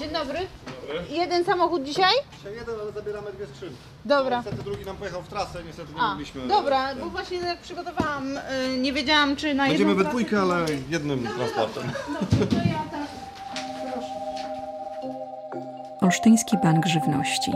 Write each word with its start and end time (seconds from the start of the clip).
Dzień 0.00 0.10
dobry. 0.10 0.38
Jeden 1.10 1.44
samochód 1.44 1.82
dzisiaj? 1.82 2.12
Dzisiaj 2.36 2.54
jeden, 2.54 2.74
ale 2.82 2.92
zabieramy 2.92 3.32
dwie 3.32 3.46
skrzynki. 3.46 3.76
Dobra. 4.04 4.36
Niestety 4.36 4.62
drugi 4.62 4.84
nam 4.84 4.96
pojechał 4.96 5.22
w 5.22 5.28
trasę, 5.28 5.58
niestety 5.66 5.94
nie 5.94 6.00
A, 6.00 6.08
mogliśmy... 6.08 6.48
dobra, 6.48 6.94
bo 6.94 7.06
właśnie 7.06 7.38
jak 7.38 7.58
przygotowałam, 7.58 8.36
y, 8.36 8.78
nie 8.78 8.92
wiedziałam 8.92 9.36
czy 9.36 9.54
na 9.54 9.68
Będziemy 9.68 9.90
jedną 9.90 10.04
we 10.04 10.10
dwójkę, 10.10 10.40
ale 10.40 10.66
jednym 10.90 11.28
transportem. 11.36 11.82
Dobrze, 12.20 12.46
to 12.46 12.56
ja 12.56 12.84
tak. 12.90 13.06
Proszę. 13.92 14.08
Olsztyński 16.00 16.56
Bank 16.62 16.86
Żywności. 16.86 17.52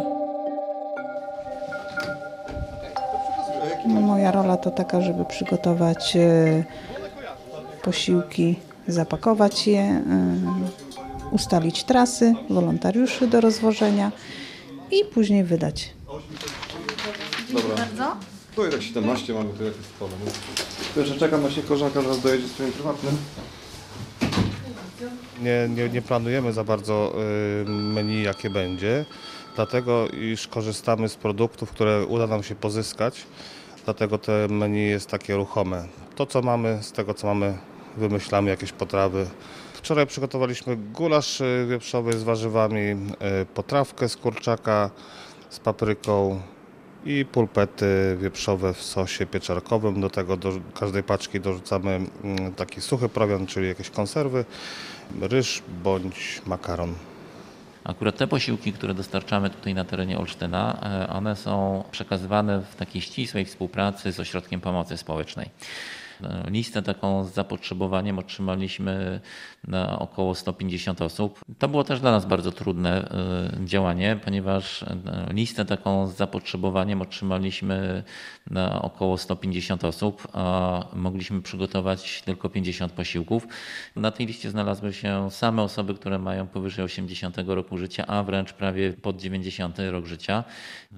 No, 3.86 4.00
moja 4.00 4.32
rola 4.32 4.56
to 4.56 4.70
taka, 4.70 5.00
żeby 5.00 5.24
przygotować 5.24 6.16
e, 6.16 6.64
posiłki, 7.82 8.58
zapakować 8.88 9.66
je, 9.66 9.80
e, 9.80 10.04
ustalić 11.34 11.84
trasy, 11.84 12.34
wolontariuszy 12.50 13.26
do 13.26 13.40
rozwożenia 13.40 14.12
i 14.90 15.04
później 15.04 15.44
wydać. 15.44 15.90
Dobra. 17.52 17.76
Bardzo. 17.76 18.16
Tu 18.56 18.64
jak 18.64 18.82
17 18.82 19.34
mamy 19.34 19.50
tu 19.50 19.64
jakieś 19.64 19.86
pole. 19.98 20.12
Tu 20.94 21.00
jeszcze 21.00 21.16
czekam, 21.16 21.40
właśnie 21.40 21.62
koleżanka 21.62 22.02
zaraz 22.02 22.20
dojedzie 22.20 22.48
swoim 22.48 22.72
prywatnym. 22.72 23.16
Nie, 25.42 25.68
nie, 25.76 25.88
nie 25.88 26.02
planujemy 26.02 26.52
za 26.52 26.64
bardzo 26.64 27.14
y, 27.62 27.70
menu, 27.70 28.22
jakie 28.22 28.50
będzie, 28.50 29.04
dlatego 29.56 30.08
iż 30.08 30.48
korzystamy 30.48 31.08
z 31.08 31.16
produktów, 31.16 31.70
które 31.70 32.06
uda 32.06 32.26
nam 32.26 32.42
się 32.42 32.54
pozyskać, 32.54 33.26
dlatego 33.84 34.18
te 34.18 34.48
menu 34.48 34.86
jest 34.86 35.10
takie 35.10 35.36
ruchome. 35.36 35.84
To, 36.16 36.26
co 36.26 36.42
mamy, 36.42 36.78
z 36.82 36.92
tego, 36.92 37.14
co 37.14 37.26
mamy, 37.26 37.58
wymyślamy 37.96 38.50
jakieś 38.50 38.72
potrawy. 38.72 39.26
Wczoraj 39.84 40.06
przygotowaliśmy 40.06 40.76
gulasz 40.76 41.40
y, 41.40 41.66
wieprzowy 41.70 42.12
z 42.12 42.22
warzywami, 42.22 42.80
y, 42.80 42.96
potrawkę 43.54 44.08
z 44.08 44.16
kurczaka 44.16 44.90
z 45.50 45.58
papryką 45.58 46.40
i 47.04 47.24
pulpety 47.24 48.16
wieprzowe 48.20 48.74
w 48.74 48.82
sosie 48.82 49.26
pieczarkowym. 49.26 50.00
Do 50.00 50.10
tego 50.10 50.36
do 50.36 50.52
każdej 50.80 51.02
paczki 51.02 51.40
dorzucamy 51.40 51.90
mm, 52.24 52.54
taki 52.54 52.80
suchy 52.80 53.08
prowiant, 53.08 53.48
czyli 53.48 53.68
jakieś 53.68 53.90
konserwy, 53.90 54.44
ryż 55.20 55.62
bądź 55.82 56.42
makaron. 56.46 56.94
Akurat 57.84 58.16
te 58.16 58.26
posiłki, 58.26 58.72
które 58.72 58.94
dostarczamy 58.94 59.50
tutaj 59.50 59.74
na 59.74 59.84
terenie 59.84 60.18
Olsztyna, 60.18 60.80
e, 60.82 61.08
one 61.08 61.36
są 61.36 61.84
przekazywane 61.90 62.62
w 62.62 62.76
takiej 62.76 63.02
ścisłej 63.02 63.44
współpracy 63.44 64.12
z 64.12 64.20
Ośrodkiem 64.20 64.60
Pomocy 64.60 64.96
Społecznej. 64.96 65.50
E, 66.22 66.50
Listę 66.50 66.82
taką 66.82 67.24
z 67.24 67.34
zapotrzebowaniem 67.34 68.18
otrzymaliśmy 68.18 69.20
na 69.68 69.98
około 69.98 70.34
150 70.34 71.02
osób. 71.02 71.40
To 71.58 71.68
było 71.68 71.84
też 71.84 72.00
dla 72.00 72.10
nas 72.10 72.26
bardzo 72.26 72.52
trudne 72.52 73.10
e, 73.62 73.66
działanie, 73.66 74.18
ponieważ 74.24 74.82
e, 74.82 74.96
listę 75.30 75.64
taką 75.64 76.06
z 76.06 76.16
zapotrzebowaniem 76.16 77.02
otrzymaliśmy 77.02 78.02
na 78.50 78.82
około 78.82 79.18
150 79.18 79.84
osób, 79.84 80.28
a 80.32 80.84
mogliśmy 80.92 81.42
przygotować 81.42 82.22
tylko 82.22 82.48
50 82.48 82.92
posiłków. 82.92 83.46
Na 83.96 84.10
tej 84.10 84.26
liście 84.26 84.50
znalazły 84.50 84.92
się 84.92 85.30
same 85.30 85.62
osoby, 85.62 85.94
które 85.94 86.18
mają 86.18 86.46
powyżej 86.46 86.84
80 86.84 87.36
roku 87.46 87.78
życia, 87.78 88.06
a 88.06 88.22
wręcz 88.22 88.52
prawie 88.52 88.92
pod 88.92 89.20
90 89.20 89.78
rok 89.90 90.06
życia. 90.06 90.44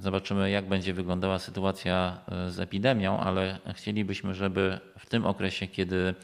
Zobaczymy, 0.01 0.51
jak 0.51 0.69
będzie 0.69 0.95
wyglądała 0.95 1.39
sytuacja 1.39 2.21
e, 2.29 2.51
z 2.51 2.61
epidemią, 2.61 3.19
ale 3.19 3.59
chcielibyśmy, 3.75 4.35
żeby 4.35 4.79
w 4.99 5.07
tym 5.07 5.27
okresie, 5.27 5.67
kiedy 5.67 6.15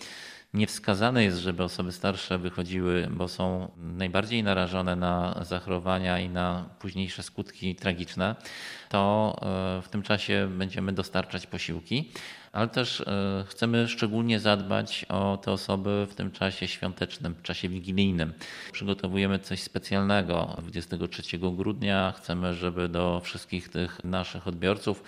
Niewskazane 0.54 1.24
jest, 1.24 1.38
żeby 1.38 1.62
osoby 1.62 1.92
starsze 1.92 2.38
wychodziły, 2.38 3.08
bo 3.10 3.28
są 3.28 3.70
najbardziej 3.76 4.42
narażone 4.42 4.96
na 4.96 5.44
zachorowania 5.44 6.18
i 6.18 6.28
na 6.28 6.68
późniejsze 6.78 7.22
skutki 7.22 7.74
tragiczne, 7.74 8.36
to 8.88 9.34
e, 9.78 9.82
w 9.82 9.88
tym 9.88 10.02
czasie 10.02 10.48
będziemy 10.58 10.92
dostarczać 10.92 11.46
posiłki, 11.46 12.12
ale 12.52 12.68
też 12.68 13.00
e, 13.00 13.44
chcemy 13.48 13.88
szczególnie 13.88 14.40
zadbać 14.40 15.06
o 15.08 15.36
te 15.36 15.52
osoby 15.52 16.06
w 16.10 16.14
tym 16.14 16.30
czasie 16.30 16.68
świątecznym, 16.68 17.34
w 17.34 17.42
czasie 17.42 17.68
wigilijnym. 17.68 18.32
Przygotowujemy 18.72 19.38
coś 19.38 19.62
specjalnego 19.62 20.56
23 20.62 21.38
grudnia. 21.38 22.12
Chcemy, 22.16 22.54
żeby 22.54 22.88
do 22.88 23.20
wszystkich 23.24 23.68
tych 23.68 24.04
naszych 24.04 24.46
odbiorców 24.46 25.02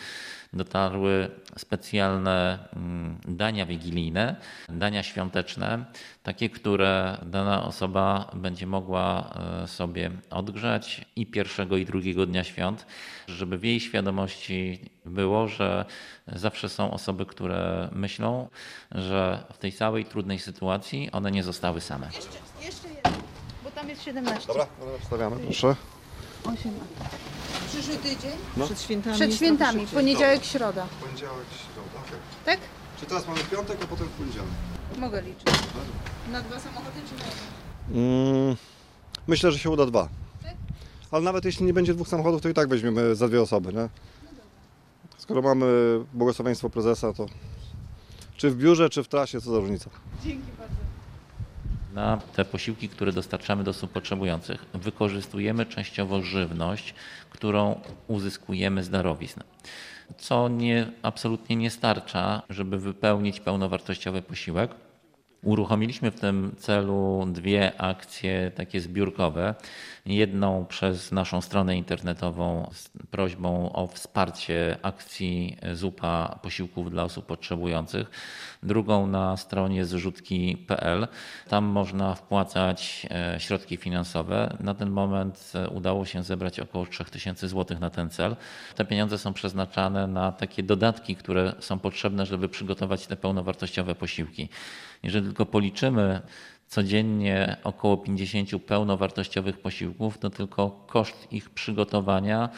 dotarły 0.55 1.31
specjalne 1.57 2.59
mm, 2.77 3.19
dania 3.29 3.67
wigilijne, 3.67 4.37
dania 4.69 5.03
świąteczne, 5.03 5.85
takie, 6.23 6.51
które 6.51 7.19
dana 7.27 7.65
osoba 7.65 8.31
będzie 8.35 8.67
mogła 8.67 9.35
e, 9.63 9.69
sobie 9.69 10.11
odgrzać 10.31 11.07
i 11.17 11.27
pierwszego 11.27 11.77
i 11.77 11.85
drugiego 11.87 12.27
dnia 12.27 12.45
świąt, 12.45 12.87
żeby 13.29 13.59
w 13.59 13.65
jej 13.65 13.81
świadomości 13.81 14.91
było, 15.05 15.49
że 15.49 15.85
zawsze 16.27 16.69
są 16.69 16.91
osoby, 16.91 17.27
które 17.27 17.89
myślą, 17.93 18.49
że 18.91 19.45
w 19.53 19.59
tej 19.59 19.73
całej 19.73 20.05
trudnej 20.05 20.39
sytuacji 20.39 21.11
one 21.13 21.31
nie 21.31 21.43
zostały 21.43 21.81
same. 21.81 22.07
Jeszcze, 22.07 22.29
jeszcze 22.63 22.89
jeden, 22.89 23.13
bo 23.65 23.71
tam 23.71 23.89
jest 23.89 24.03
17. 24.03 24.49
Dobra, 24.49 24.67
dobra, 24.81 24.99
wstawiamy, 24.99 25.37
proszę. 25.37 25.77
18. 26.45 26.71
Przyszły 27.75 27.97
tydzień? 27.97 28.33
Przed 28.65 28.81
świętami. 28.81 29.17
Przed 29.17 29.35
świętami, 29.35 29.87
poniedziałek, 29.87 30.45
środa. 30.45 30.87
Poniedziałek, 31.01 31.47
środa, 31.75 32.07
okej. 32.07 32.19
Tak? 32.45 32.59
Czy 33.01 33.07
teraz 33.07 33.27
mamy 33.27 33.41
piątek, 33.51 33.79
a 33.85 33.87
potem 33.87 34.07
w 34.07 34.11
poniedziałek? 34.11 34.51
Mogę 34.99 35.23
liczyć. 35.23 35.45
Na 36.33 36.43
dwa 36.43 36.61
samochody 36.61 37.01
czy 37.09 37.15
na 37.19 37.25
jeden? 37.25 38.45
Mm, 38.45 38.57
myślę, 39.27 39.53
że 39.53 39.59
się 39.59 39.71
uda 39.71 39.87
dwa. 39.87 40.09
Tak? 40.43 40.55
Ale 41.11 41.23
nawet 41.23 41.45
jeśli 41.45 41.67
nie 41.67 41.73
będzie 41.73 41.95
dwóch 41.95 42.09
samochodów, 42.09 42.43
to 42.43 42.49
i 42.49 42.55
tak 42.55 42.69
weźmiemy 42.69 43.15
za 43.15 43.29
dwie 43.29 43.43
osoby, 43.43 43.73
nie? 43.73 43.89
Skoro 45.19 45.43
mamy 45.43 45.67
błogosławieństwo 46.15 46.71
prezesa, 46.71 47.13
to 47.13 47.27
czy 48.37 48.51
w 48.51 48.57
biurze, 48.57 48.91
czy 48.91 49.03
w 49.03 49.09
trasie, 49.09 49.41
co 49.41 49.51
za 49.51 49.59
różnica? 49.59 49.91
Dzięki 50.25 50.49
bardzo. 50.59 50.75
Na 51.95 52.17
te 52.37 52.45
posiłki, 52.45 52.89
które 52.89 53.13
dostarczamy 53.13 53.65
do 53.65 53.71
osób 53.71 53.93
potrzebujących, 53.93 54.67
wykorzystujemy 54.75 55.67
częściowo 55.67 56.23
żywność, 56.23 56.95
którą 57.31 57.81
uzyskujemy 58.09 58.83
z 58.83 58.91
darowizn. 58.91 59.41
Co 60.19 60.49
nie, 60.49 60.87
absolutnie 61.03 61.57
nie 61.57 61.71
starcza, 61.71 62.43
żeby 62.51 62.79
wypełnić 62.79 63.41
pełnowartościowy 63.41 64.23
posiłek. 64.23 64.71
Uruchomiliśmy 65.43 66.11
w 66.11 66.21
tym 66.21 66.55
celu 66.59 67.27
dwie 67.33 67.81
akcje 67.81 68.53
takie 68.55 68.81
zbiórkowe. 68.81 69.55
Jedną 70.07 70.67
przez 70.67 71.13
naszą 71.13 71.41
stronę 71.41 71.77
internetową 71.77 72.71
z 72.73 72.89
prośbą 73.11 73.73
o 73.73 73.87
wsparcie 73.87 74.79
akcji 74.83 75.57
zupa 75.73 76.39
posiłków 76.43 76.91
dla 76.91 77.05
osób 77.05 77.27
potrzebujących. 77.27 78.11
Drugą 78.65 79.07
na 79.07 79.37
stronie 79.37 79.85
zrzutki.pl. 79.85 81.09
Tam 81.49 81.65
można 81.65 82.15
wpłacać 82.15 83.07
e, 83.11 83.41
środki 83.41 83.77
finansowe. 83.77 84.57
Na 84.61 84.75
ten 84.75 84.91
moment 84.91 85.53
e, 85.55 85.69
udało 85.69 86.05
się 86.05 86.23
zebrać 86.23 86.61
około 86.61 86.87
3000 86.87 87.49
zł 87.49 87.79
na 87.81 87.91
ten 87.91 88.11
cel. 88.11 88.37
Te 88.75 88.85
pieniądze 88.85 89.19
są 89.19 89.33
przeznaczane 89.33 90.07
na 90.07 90.33
takie 90.33 90.63
dodatki, 90.63 91.17
które 91.17 91.53
są 91.59 91.79
potrzebne, 91.79 92.27
żeby 92.27 92.49
przygotować 92.49 93.07
te 93.07 93.17
pełnowartościowe 93.17 93.95
posiłki. 93.95 94.49
Jeżeli 95.03 95.27
tylko 95.27 95.47
policzymy 95.47 96.21
codziennie 96.75 97.57
około 97.65 97.97
50 97.97 98.51
pełnowartościowych 98.67 99.59
posiłków, 99.59 100.19
to 100.19 100.31
tylko 100.31 100.71
koszt 100.87 101.33
ich 101.33 101.51
przygotowania 101.51 102.49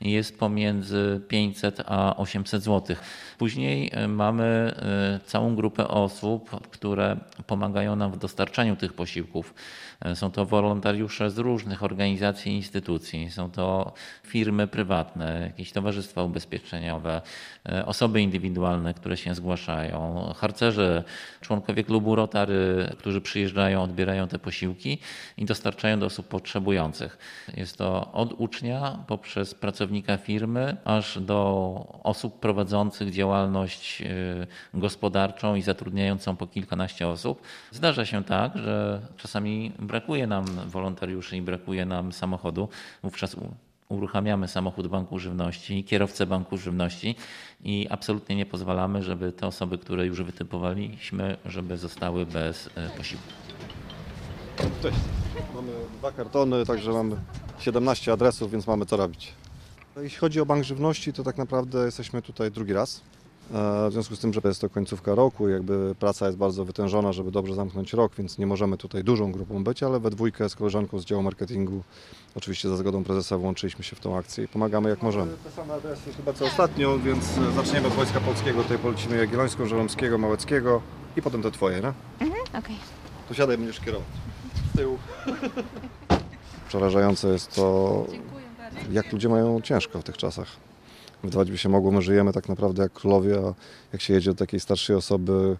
jest 0.00 0.38
pomiędzy 0.38 1.20
500 1.28 1.82
a 1.86 2.16
800 2.16 2.62
zł. 2.62 2.96
Później 3.38 3.90
e, 3.92 4.08
mamy 4.08 4.44
e, 4.44 5.20
całą 5.26 5.56
grupę 5.56 5.88
osób, 5.88 6.50
które 6.70 7.16
pomagają 7.46 7.96
nam 7.96 8.12
w 8.12 8.18
dostarczaniu 8.18 8.76
tych 8.76 8.92
posiłków. 8.92 9.54
E, 10.00 10.16
Są 10.16 10.30
to 10.30 10.46
wolontariusze 10.46 11.30
z 11.30 11.38
różnych 11.38 11.82
organizacji 11.82 12.52
i 12.52 12.56
instytucji, 12.56 13.30
są 13.30 13.50
to 13.50 13.92
firmy 14.24 14.66
prywatne, 14.66 15.40
jakieś 15.40 15.72
towarzystwa 15.72 16.22
ubezpieczeniowe, 16.22 17.20
e, 17.68 17.86
osoby 17.86 18.20
indywidualne, 18.20 18.94
które 18.94 19.16
się 19.16 19.34
zgłaszają, 19.34 20.32
harcerze, 20.36 21.04
członkowie 21.40 21.84
klubu 21.84 22.14
Rotary, 22.14 22.90
którzy 22.98 23.20
przyjeżdżają, 23.20 23.82
odbierają 23.82 24.28
te 24.28 24.38
posiłki 24.38 24.98
i 25.36 25.44
dostarczają 25.44 25.98
do 25.98 26.06
osób 26.06 26.28
potrzebujących. 26.28 27.18
Jest 27.56 27.78
to 27.78 28.12
od 28.12 28.32
ucznia 28.32 28.98
poprzez 29.06 29.54
pracownika 29.54 30.16
firmy, 30.16 30.76
aż 30.84 31.18
do 31.20 32.00
osób 32.02 32.40
prowadzących 32.40 33.10
działalność 33.10 34.02
e, 34.02 34.06
gospodarczą 34.74 35.54
i 35.54 35.62
zatrudniającą 35.62 36.36
po 36.36 36.46
kilkanaście 36.46 37.08
osób. 37.08 37.42
Zdarza 37.70 38.04
się 38.04 38.24
tak, 38.24 38.56
że 38.58 39.00
czasami 39.16 39.72
brakuje 39.86 40.26
nam 40.26 40.44
wolontariuszy 40.66 41.36
i 41.36 41.42
brakuje 41.42 41.84
nam 41.84 42.12
samochodu. 42.12 42.68
Wówczas 43.02 43.36
uruchamiamy 43.88 44.48
samochód 44.48 44.86
Banku 44.88 45.18
Żywności, 45.18 45.84
kierowcę 45.84 46.26
Banku 46.26 46.58
Żywności 46.58 47.16
i 47.64 47.86
absolutnie 47.90 48.36
nie 48.36 48.46
pozwalamy, 48.46 49.02
żeby 49.02 49.32
te 49.32 49.46
osoby, 49.46 49.78
które 49.78 50.06
już 50.06 50.22
wytypowaliśmy, 50.22 51.36
żeby 51.44 51.78
zostały 51.78 52.26
bez 52.26 52.70
e, 52.74 52.90
posiłku. 52.96 53.26
Cześć. 54.82 54.98
Mamy 55.54 55.72
dwa 55.98 56.12
kartony, 56.12 56.66
także 56.66 56.92
mamy 56.92 57.16
17 57.58 58.12
adresów, 58.12 58.50
więc 58.50 58.66
mamy 58.66 58.86
co 58.86 58.96
robić. 58.96 59.32
Jeśli 59.96 60.18
chodzi 60.18 60.40
o 60.40 60.46
bank 60.46 60.64
żywności, 60.64 61.12
to 61.12 61.22
tak 61.22 61.38
naprawdę 61.38 61.84
jesteśmy 61.84 62.22
tutaj 62.22 62.50
drugi 62.50 62.72
raz. 62.72 63.00
E, 63.54 63.90
W 63.90 63.92
związku 63.92 64.16
z 64.16 64.18
tym, 64.18 64.32
że 64.32 64.40
jest 64.44 64.60
to 64.60 64.68
końcówka 64.70 65.14
roku, 65.14 65.48
jakby 65.48 65.94
praca 65.98 66.26
jest 66.26 66.38
bardzo 66.38 66.64
wytężona, 66.64 67.12
żeby 67.12 67.30
dobrze 67.30 67.54
zamknąć 67.54 67.92
rok, 67.92 68.12
więc 68.18 68.38
nie 68.38 68.46
możemy 68.46 68.76
tutaj 68.76 69.04
dużą 69.04 69.32
grupą 69.32 69.64
być, 69.64 69.82
ale 69.82 70.00
we 70.00 70.10
dwójkę 70.10 70.48
z 70.48 70.54
koleżanką 70.54 70.98
z 70.98 71.04
działu 71.04 71.22
marketingu, 71.22 71.82
oczywiście 72.34 72.68
za 72.68 72.76
zgodą 72.76 73.04
prezesa, 73.04 73.38
włączyliśmy 73.38 73.84
się 73.84 73.96
w 73.96 74.00
tą 74.00 74.16
akcję 74.16 74.44
i 74.44 74.48
pomagamy 74.48 74.90
jak 74.90 75.02
możemy. 75.02 75.32
Te 75.44 75.50
same 75.50 75.74
adresy 75.74 76.12
chyba 76.16 76.32
co 76.32 76.44
ostatnio, 76.44 76.98
więc 76.98 77.24
zaczniemy 77.56 77.86
od 77.86 77.92
Wojska 77.94 78.20
Polskiego, 78.20 78.62
tutaj 78.62 78.78
polecimy 78.78 79.16
Jagiellońską, 79.16 79.66
Żeromskiego, 79.66 80.18
Małeckiego 80.18 80.82
i 81.16 81.22
potem 81.22 81.42
te 81.42 81.50
twoje, 81.50 81.80
nie? 81.80 81.92
Okej. 82.58 82.76
To 83.28 83.34
siadaj, 83.34 83.58
będziesz 83.58 83.80
kierować. 83.80 84.06
Z 84.74 84.76
tyłu. 84.78 84.98
Przerażające 86.68 87.28
jest 87.28 87.54
to, 87.54 88.06
jak 88.92 89.12
ludzie 89.12 89.28
mają 89.28 89.60
ciężko 89.60 90.00
w 90.00 90.04
tych 90.04 90.16
czasach. 90.16 90.48
Wydawać 91.24 91.50
by 91.50 91.58
się 91.58 91.68
mogło, 91.68 91.90
my 91.90 92.02
żyjemy 92.02 92.32
tak 92.32 92.48
naprawdę 92.48 92.82
jak 92.82 92.92
królowie, 92.92 93.38
a 93.38 93.54
jak 93.92 94.02
się 94.02 94.14
jedzie 94.14 94.30
do 94.30 94.36
takiej 94.36 94.60
starszej 94.60 94.96
osoby, 94.96 95.56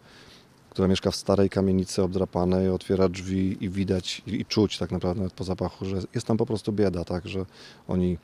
która 0.70 0.88
mieszka 0.88 1.11
w 1.11 1.17
starej 1.17 1.50
kamienicy 1.50 2.03
obdrapanej, 2.03 2.70
otwiera 2.70 3.08
drzwi 3.08 3.64
i 3.64 3.70
widać 3.70 4.23
i, 4.26 4.44
czuć 4.44 4.79
tak 4.79 4.91
naprawdę 4.91 5.31
po 5.37 5.44
zapachu, 5.44 5.85
że 5.85 5.97
jest 6.14 6.26
tam 6.26 6.37
po 6.37 6.47
prostu 6.47 6.73
bieda, 6.73 7.05
tak, 7.05 7.29
że 7.29 7.47
oni 7.88 8.19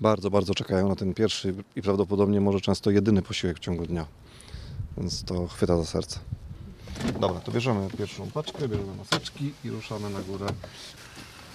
bardzo, 0.00 0.30
bardzo 0.30 0.54
czekają 0.54 0.88
na 0.88 0.96
ten 0.96 1.14
pierwszy 1.14 1.54
i 1.76 1.82
prawdopodobnie 1.82 2.40
może 2.40 2.60
często 2.60 2.90
jedyny 2.90 3.22
posiłek 3.22 3.56
w 3.56 3.60
ciągu 3.60 3.86
dnia. 3.86 4.06
Więc 4.98 5.24
to 5.24 5.46
chwyta 5.46 5.76
za 5.76 5.84
serce. 5.84 6.18
Dobra, 7.20 7.40
to 7.40 7.52
bierzemy 7.52 7.88
pierwszą 7.98 8.30
paczkę, 8.30 8.68
bierzemy 8.68 8.94
maseczki 8.94 9.52
i 9.64 9.70
ruszamy 9.70 10.10
na 10.10 10.20
górę. 10.20 10.46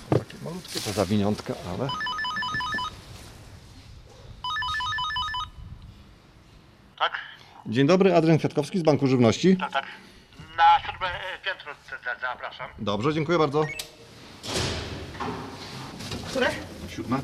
Są 0.10 0.20
takie 0.20 0.36
malutkie 0.44 0.80
te 0.80 0.94
zawiniątka, 0.94 1.54
ale... 1.70 1.90
Dzień 7.66 7.88
dobry, 7.88 8.16
Adrian 8.16 8.38
Kwiatkowski 8.38 8.80
z 8.80 8.84
Banku 8.84 9.08
Żywności. 9.08 9.58
Tak, 9.58 9.72
tak. 9.72 9.86
Na 10.58 10.92
siódme 10.92 11.08
e, 11.08 11.46
piętro 11.46 11.74
za- 12.06 12.20
zapraszam. 12.22 12.68
Dobrze, 12.80 13.14
dziękuję 13.14 13.38
bardzo. 13.38 13.66
Które? 16.30 16.48
Siódme. 16.90 17.20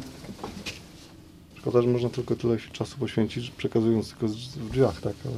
Szkoda, 1.58 1.82
że 1.82 1.88
można 1.88 2.10
tylko 2.10 2.36
tyle 2.36 2.58
czasu 2.72 2.98
poświęcić, 2.98 3.52
przekazując 3.52 4.10
tylko 4.10 4.28
w 4.28 4.70
drzwiach, 4.70 5.02
tak, 5.02 5.14
ale... 5.26 5.36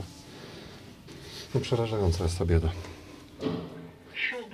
No 1.56 1.62
przerażająca 1.62 2.24
jest 2.24 2.40
ta 2.40 2.46
bieda. 2.46 2.70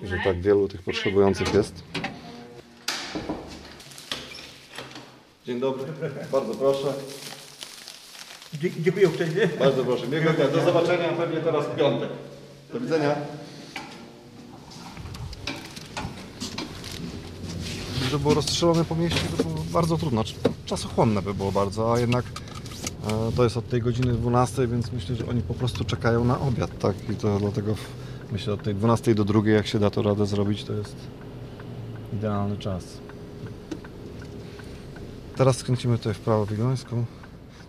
Że 0.03 0.17
tak 0.23 0.41
wielu 0.41 0.67
tych 0.67 0.81
potrzebujących 0.81 1.53
jest. 1.53 1.83
Dzień 5.45 5.59
dobry, 5.59 5.85
bardzo 6.31 6.55
proszę. 6.55 6.93
Dziękuję 8.59 9.07
uprzejmie. 9.07 9.47
Bardzo 9.59 9.83
proszę, 9.85 10.07
miłego 10.07 10.33
dnia. 10.33 10.47
Do 10.47 10.65
zobaczenia 10.65 11.09
pewnie 11.09 11.37
teraz 11.37 11.65
w 11.65 11.75
piątek. 11.75 12.09
Do 12.73 12.79
widzenia. 12.79 13.15
Żeby 18.03 18.19
było 18.19 18.33
rozstrzelone 18.33 18.85
po 18.85 18.95
mieście, 18.95 19.19
to 19.37 19.43
było 19.43 19.65
bardzo 19.73 19.97
trudno. 19.97 20.23
Czasochłonne 20.65 21.21
by 21.21 21.33
było 21.33 21.51
bardzo, 21.51 21.93
a 21.93 21.99
jednak 21.99 22.25
e, 23.07 23.31
to 23.35 23.43
jest 23.43 23.57
od 23.57 23.69
tej 23.69 23.81
godziny 23.81 24.13
12, 24.13 24.67
więc 24.67 24.91
myślę, 24.91 25.15
że 25.15 25.27
oni 25.27 25.41
po 25.41 25.53
prostu 25.53 25.85
czekają 25.85 26.25
na 26.25 26.39
obiad, 26.39 26.77
tak? 26.79 26.95
I 27.09 27.15
to 27.15 27.39
dlatego 27.39 27.75
myślę 28.31 28.53
od 28.53 28.63
tej 28.63 28.75
12 28.75 29.15
do 29.15 29.25
2, 29.25 29.49
jak 29.49 29.67
się 29.67 29.79
da 29.79 29.89
to 29.89 30.01
radę 30.01 30.25
zrobić, 30.25 30.63
to 30.63 30.73
jest 30.73 30.95
idealny 32.13 32.57
czas. 32.57 32.83
Teraz 35.35 35.57
skręcimy 35.57 35.97
tutaj 35.97 36.13
w 36.13 36.19
prawo 36.19 36.45
Wigońską. 36.45 37.05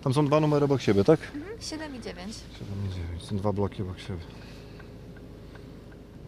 Tam 0.03 0.15
są 0.15 0.27
dwa 0.27 0.41
numery 0.41 0.65
obok 0.65 0.81
siebie, 0.81 1.05
tak? 1.05 1.21
7 1.61 1.97
i 1.97 2.01
9. 2.01 2.35
7 2.59 2.75
i 2.87 2.95
9. 2.95 3.23
Są 3.23 3.37
dwa 3.37 3.53
bloki 3.53 3.83
obok 3.83 3.99
siebie. 3.99 4.21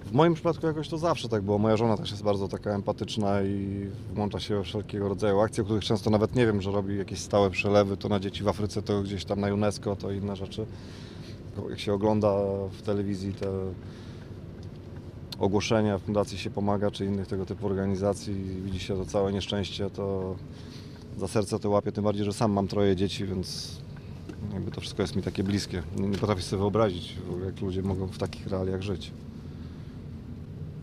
W 0.07 0.13
moim 0.13 0.35
przypadku 0.35 0.67
jakoś 0.67 0.89
to 0.89 0.99
zawsze 0.99 1.29
tak 1.29 1.43
było. 1.43 1.59
Moja 1.59 1.77
żona 1.77 1.97
też 1.97 2.11
jest 2.11 2.23
bardzo 2.23 2.49
taka 2.49 2.71
empatyczna 2.71 3.43
i 3.43 3.87
włącza 4.15 4.41
się 4.41 4.57
we 4.57 4.65
wszelkiego 4.65 5.09
rodzaju 5.09 5.41
akcje, 5.41 5.63
o 5.63 5.65
których 5.65 5.85
często 5.85 6.11
nawet 6.11 6.35
nie 6.35 6.47
wiem, 6.47 6.63
że 6.63 6.71
robi 6.71 6.99
jakieś 6.99 7.19
stałe 7.19 7.51
przelewy. 7.51 7.97
To 7.97 8.09
na 8.09 8.21
dzieci 8.21 8.43
w 8.43 8.49
Afryce, 8.49 8.83
to 8.83 9.03
gdzieś 9.03 9.25
tam 9.25 9.41
na 9.41 9.55
UNESCO, 9.55 9.97
to 9.97 10.13
inne 10.13 10.37
rzeczy. 10.37 10.67
Jak 11.71 11.81
się 11.81 11.93
ogląda 11.93 12.35
w 12.73 12.83
telewizji 12.83 13.35
te 13.35 13.49
ogłoszenia 15.39 15.99
Fundacji 15.99 16.39
się 16.39 16.51
pomaga, 16.51 16.91
czy 16.91 17.05
innych 17.05 17.27
tego 17.27 17.47
typu 17.47 17.67
organizacji 17.67 18.35
widzi 18.35 18.81
się 18.81 18.97
to 18.97 19.05
całe 19.05 19.33
nieszczęście, 19.33 19.91
to 19.91 20.37
za 21.19 21.29
serce 21.29 21.59
to 21.59 21.71
łapie, 21.71 21.93
tym 21.93 22.05
bardziej, 22.05 22.25
że 22.25 22.33
sam 22.33 22.53
mam 22.53 22.69
troje 22.69 22.97
dzieci, 22.97 23.27
więc 23.27 23.79
jakby 24.53 24.71
to 24.71 24.81
wszystko 24.81 25.03
jest 25.03 25.17
mi 25.17 25.23
takie 25.23 25.45
bliskie. 25.45 25.83
Nie, 25.97 26.09
nie 26.09 26.19
potrafię 26.19 26.43
sobie 26.43 26.61
wyobrazić, 26.61 27.17
jak 27.45 27.61
ludzie 27.61 27.83
mogą 27.83 28.07
w 28.07 28.19
takich 28.19 28.47
realiach 28.47 28.83
żyć. 28.83 29.13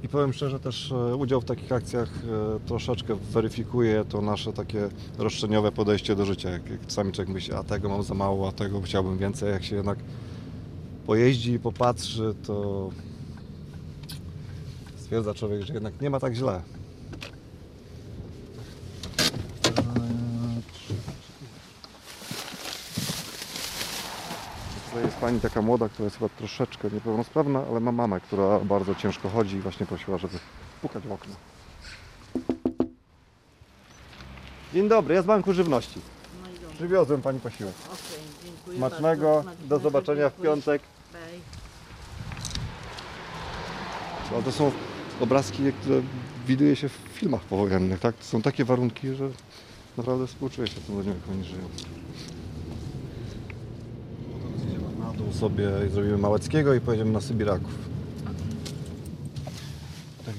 I 0.04 0.08
powiem 0.08 0.34
szczerze, 0.34 0.60
też 0.60 0.92
e, 0.92 1.16
udział 1.16 1.42
w 1.42 1.46
takich 1.46 1.72
akcjach 1.72 2.10
e, 2.10 2.60
troszeczkę 2.68 3.16
weryfikuje 3.16 4.06
to 4.10 4.22
nasze 4.22 4.54
takie 4.54 4.90
roszczeniowe 5.18 5.72
podejście 5.72 6.16
do 6.16 6.26
życia. 6.26 6.50
Jak, 6.50 6.70
jak 6.70 6.88
czasami 6.88 7.12
człowiek 7.12 7.34
myśli, 7.34 7.54
a 7.54 7.64
tego 7.64 7.90
mam 7.90 8.04
za 8.04 8.14
mało, 8.14 8.48
a 8.48 8.52
tego 8.52 8.82
chciałbym 8.82 9.18
więcej. 9.18 9.52
Jak 9.52 9.64
się 9.64 9.76
jednak 9.76 10.00
pojeździ 11.06 11.52
i 11.52 11.60
popatrzy, 11.60 12.36
to 12.44 12.90
stwierdza 14.98 15.34
człowiek, 15.34 15.62
że 15.62 15.74
jednak 15.74 16.02
nie 16.02 16.10
ma 16.10 16.20
tak 16.20 16.34
źle. 16.34 16.62
Jest 25.06 25.18
pani 25.18 25.40
taka 25.40 25.62
młoda, 25.62 25.90
która 25.90 26.06
jest 26.06 26.18
chyba 26.18 26.30
troszeczkę 26.30 26.90
niepełnosprawna, 26.94 27.64
ale 27.70 27.80
ma 27.80 27.92
mamę, 27.92 28.20
która 28.20 28.60
bardzo 28.60 28.96
ciężko 28.96 29.30
chodzi 29.30 29.56
i 29.56 29.60
właśnie 29.60 29.86
prosiła, 29.86 30.18
żeby 30.18 30.40
pukać 30.82 31.08
w 31.08 31.12
okno. 31.12 31.36
Dzień 34.74 34.90
dobry, 34.90 35.16
ja 35.16 35.22
z 35.22 35.26
Banku 35.26 35.54
Żywności. 35.54 36.00
Przywiozłem 36.74 37.22
pani 37.22 37.40
posiłek. 37.40 37.74
Smacznego, 38.76 39.44
do 39.66 39.80
zobaczenia 39.80 40.30
w 40.30 40.42
piątek. 40.42 40.82
No, 44.32 44.42
to 44.42 44.52
są 44.52 44.72
obrazki, 45.20 45.74
które 45.82 46.02
widuje 46.48 46.76
się 46.76 46.90
w 46.90 46.92
filmach 46.92 47.42
powojennych, 47.42 48.00
tak? 48.00 48.16
To 48.16 48.24
są 48.24 48.42
takie 48.42 48.66
warunki, 48.66 49.16
że 49.16 49.30
naprawdę 49.98 50.28
współczuję 50.28 50.68
się 50.68 50.82
tym 50.82 50.98
ludziom, 50.98 51.14
jak 51.14 51.36
oni 51.36 51.44
żyją. 51.44 51.64
Potem 54.34 54.60
zjedziemy 54.60 54.96
na 55.00 55.14
dół 55.14 55.19
sobie 55.34 55.70
i 55.88 55.92
zrobimy 55.92 56.18
Małeckiego 56.18 56.74
i 56.74 56.82
pojedziemy 56.82 57.12
na 57.12 57.22
Sybiraków. 57.22 57.72
Tak, 60.26 60.36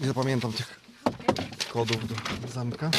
nie 0.00 0.06
zapamiętam 0.06 0.52
tych 0.52 0.80
kodów 1.72 2.08
do 2.08 2.48
zamka. 2.48 2.90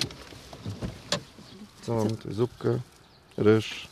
Co 1.81 1.95
mamy 1.95 2.09
tutaj? 2.09 2.33
Zupkę, 2.33 2.79
ryż, 3.37 3.87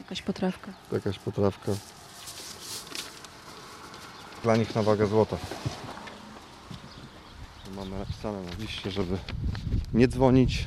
Jakaś 0.00 0.22
potrawka. 0.22 0.72
jakaś 0.92 1.18
potrawka. 1.18 1.72
Dla 4.42 4.56
nich 4.56 4.74
na 4.74 4.82
wagę 4.82 5.06
złota. 5.06 5.36
Mamy 7.76 7.98
napisane 7.98 8.42
na 8.42 8.50
liście, 8.58 8.90
żeby 8.90 9.18
nie 9.94 10.08
dzwonić. 10.08 10.66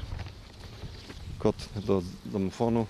Kod 1.39 1.55
do 1.75 2.01
domofonu. 2.25 2.85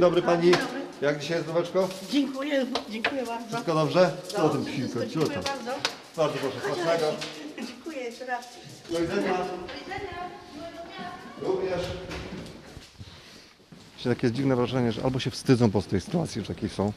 Dzień 0.00 0.08
dobry 0.08 0.22
pani. 0.22 0.52
Jak 1.00 1.18
dzisiaj 1.18 1.42
zdroweczko? 1.42 1.88
Dziękuję, 2.10 2.66
dziękuję 2.90 3.26
bardzo. 3.26 3.48
Wszystko 3.48 3.74
dobrze? 3.74 4.10
Co 4.28 4.44
o 4.44 4.48
tym 4.48 4.64
psiłko? 4.64 4.94
Co 4.94 5.06
Dziękuję 5.06 5.36
bardzo. 5.36 5.70
Bardzo 6.16 6.38
proszę, 6.38 6.60
smacznego. 6.60 7.06
Dziękuję 7.66 7.98
jeszcze 7.98 8.26
raz. 8.26 8.48
Do 8.90 9.00
widzenia. 9.00 9.38
Również. 11.42 11.80
Właśnie 13.92 14.14
takie 14.14 14.26
jest 14.26 14.34
dziwne 14.34 14.56
wrażenie, 14.56 14.92
że 14.92 15.04
albo 15.04 15.20
się 15.20 15.30
wstydzą 15.30 15.70
po 15.70 15.82
tej 15.82 16.00
sytuacji, 16.00 16.42
w 16.42 16.48
jakiej 16.48 16.68
są, 16.68 16.92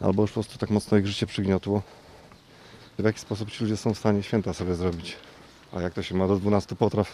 albo 0.00 0.22
już 0.22 0.30
po 0.30 0.34
prostu 0.34 0.58
tak 0.58 0.70
mocno 0.70 0.98
ich 0.98 1.06
życie 1.06 1.26
przygniotło. 1.26 1.82
W 2.98 3.04
jaki 3.04 3.20
sposób 3.20 3.50
ci 3.50 3.64
ludzie 3.64 3.76
są 3.76 3.94
w 3.94 3.98
stanie 3.98 4.22
święta 4.22 4.52
sobie 4.52 4.74
zrobić. 4.74 5.16
A 5.76 5.80
jak 5.80 5.94
to 5.94 6.02
się 6.02 6.14
ma 6.14 6.28
do 6.28 6.36
12 6.36 6.76
potraw 6.76 7.12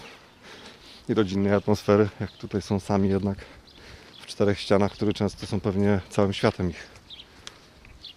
i 1.08 1.14
rodzinnej 1.14 1.52
atmosfery, 1.52 2.08
jak 2.20 2.32
tutaj 2.32 2.62
są 2.62 2.80
sami 2.80 3.08
jednak 3.08 3.38
czterech 4.30 4.60
ścianach, 4.60 4.92
które 4.92 5.12
często 5.12 5.46
są 5.46 5.60
pewnie 5.60 6.00
całym 6.10 6.32
światem 6.32 6.70
ich. 6.70 6.88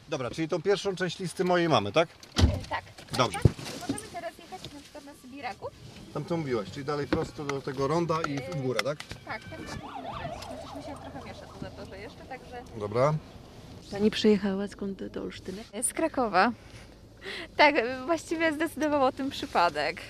Dobra, 0.10 0.32
czyli 0.32 0.48
tą 0.48 0.62
pierwszą 0.62 0.96
część 0.96 1.20
listy 1.20 1.43
mojej 1.43 1.70
mamy, 1.70 1.91
tak? 1.91 2.10
tak. 2.70 2.84
Dobrze. 3.17 3.39
Możemy 3.82 4.08
teraz 4.13 4.38
jechać 4.38 4.74
na 4.74 4.82
przykład 4.82 5.05
na 5.05 5.12
Sybiraków 5.22 5.70
Tam 6.13 6.25
co 6.25 6.38
mówiłaś, 6.38 6.72
czyli 6.72 6.86
dalej 6.86 7.08
prosto 7.08 7.46
do 7.46 7.62
tego 7.62 7.88
ronda 7.88 8.22
i 8.22 8.38
w 8.38 8.62
górę, 8.62 8.79
tak? 8.84 8.98
Tak, 9.25 9.43
tak. 9.43 9.60
Chociaż 9.60 10.75
mi 10.75 10.84
się 10.84 10.98
trochę 11.01 11.27
miesza 11.27 11.46
to 11.46 11.60
zatorze 11.62 12.00
jeszcze, 12.00 12.20
także... 12.20 12.63
Dobra. 12.79 13.13
Pani 13.91 14.12
przyjechała 14.12 14.67
skąd 14.67 15.03
do 15.03 15.22
Olsztyna? 15.22 15.62
Z 15.82 15.93
Krakowa. 15.93 16.51
Tak, 17.58 17.75
właściwie 18.05 18.53
zdecydował 18.53 19.03
o 19.03 19.12
tym 19.12 19.29
przypadek. 19.29 20.01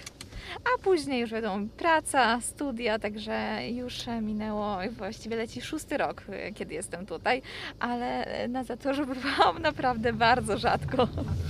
A 0.56 0.84
później 0.84 1.22
już 1.22 1.32
wiadomo, 1.32 1.66
praca, 1.78 2.42
studia, 2.42 3.00
także 3.00 3.60
już 3.70 3.96
minęło, 4.22 4.78
właściwie 4.98 5.36
leci 5.36 5.62
szósty 5.62 5.98
rok, 5.98 6.24
kiedy 6.56 6.74
jestem 6.74 7.06
tutaj, 7.06 7.42
ale 7.80 8.26
na 8.50 8.64
Zatorzu 8.64 9.06
bywałam 9.06 9.62
naprawdę 9.62 10.14
bardzo 10.14 10.58
rzadko. 10.58 11.08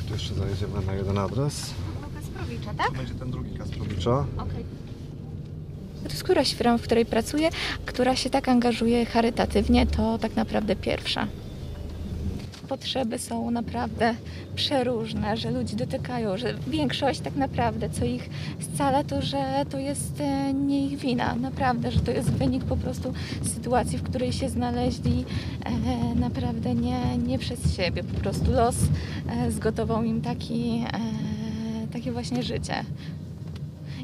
Tu 0.08 0.14
jeszcze 0.14 0.34
zajedziemy 0.34 0.86
na 0.86 0.94
jeden 0.94 1.18
adres. 1.18 1.74
Kasprowicza, 2.16 2.74
tak? 2.74 2.88
To 2.88 2.94
będzie 2.94 3.14
ten 3.14 3.32
drugi 3.32 3.58
Kasprowicza. 3.58 4.26
Okej. 4.38 4.66
To 6.04 6.10
jest 6.10 6.24
któraś 6.24 6.56
firma, 6.56 6.78
w 6.78 6.82
której 6.82 7.06
pracuję, 7.06 7.50
która 7.86 8.16
się 8.16 8.30
tak 8.30 8.50
angażuje 8.50 9.06
charytatywnie, 9.06 9.88
to 9.88 10.18
tak 10.18 10.36
naprawdę 10.36 10.76
pierwsza. 10.76 11.28
Potrzeby 12.74 13.20
są 13.20 13.52
naprawdę 13.52 14.16
przeróżne, 14.56 15.38
że 15.38 15.52
ludzi 15.52 15.76
dotykają, 15.76 16.38
że 16.38 16.54
większość 16.68 17.20
tak 17.20 17.36
naprawdę, 17.36 17.90
co 17.90 18.06
ich 18.06 18.30
scala, 18.60 19.04
to 19.04 19.22
że 19.22 19.66
to 19.70 19.78
jest 19.78 20.22
e, 20.22 20.54
nie 20.54 20.86
ich 20.86 20.98
wina, 20.98 21.36
naprawdę, 21.36 21.92
że 21.92 22.00
to 22.00 22.12
jest 22.12 22.32
wynik 22.32 22.64
po 22.64 22.78
prostu 22.78 23.14
sytuacji, 23.44 23.98
w 23.98 24.04
której 24.04 24.34
się 24.34 24.50
znaleźli, 24.50 25.26
e, 25.66 26.20
naprawdę 26.20 26.76
nie, 26.76 27.18
nie 27.18 27.40
przez 27.40 27.76
siebie, 27.76 28.04
po 28.04 28.20
prostu 28.20 28.52
los 28.52 28.76
e, 29.30 29.52
zgotował 29.52 30.04
im 30.04 30.22
taki, 30.22 30.84
e, 31.84 31.88
takie 31.88 32.12
właśnie 32.12 32.44
życie 32.44 32.84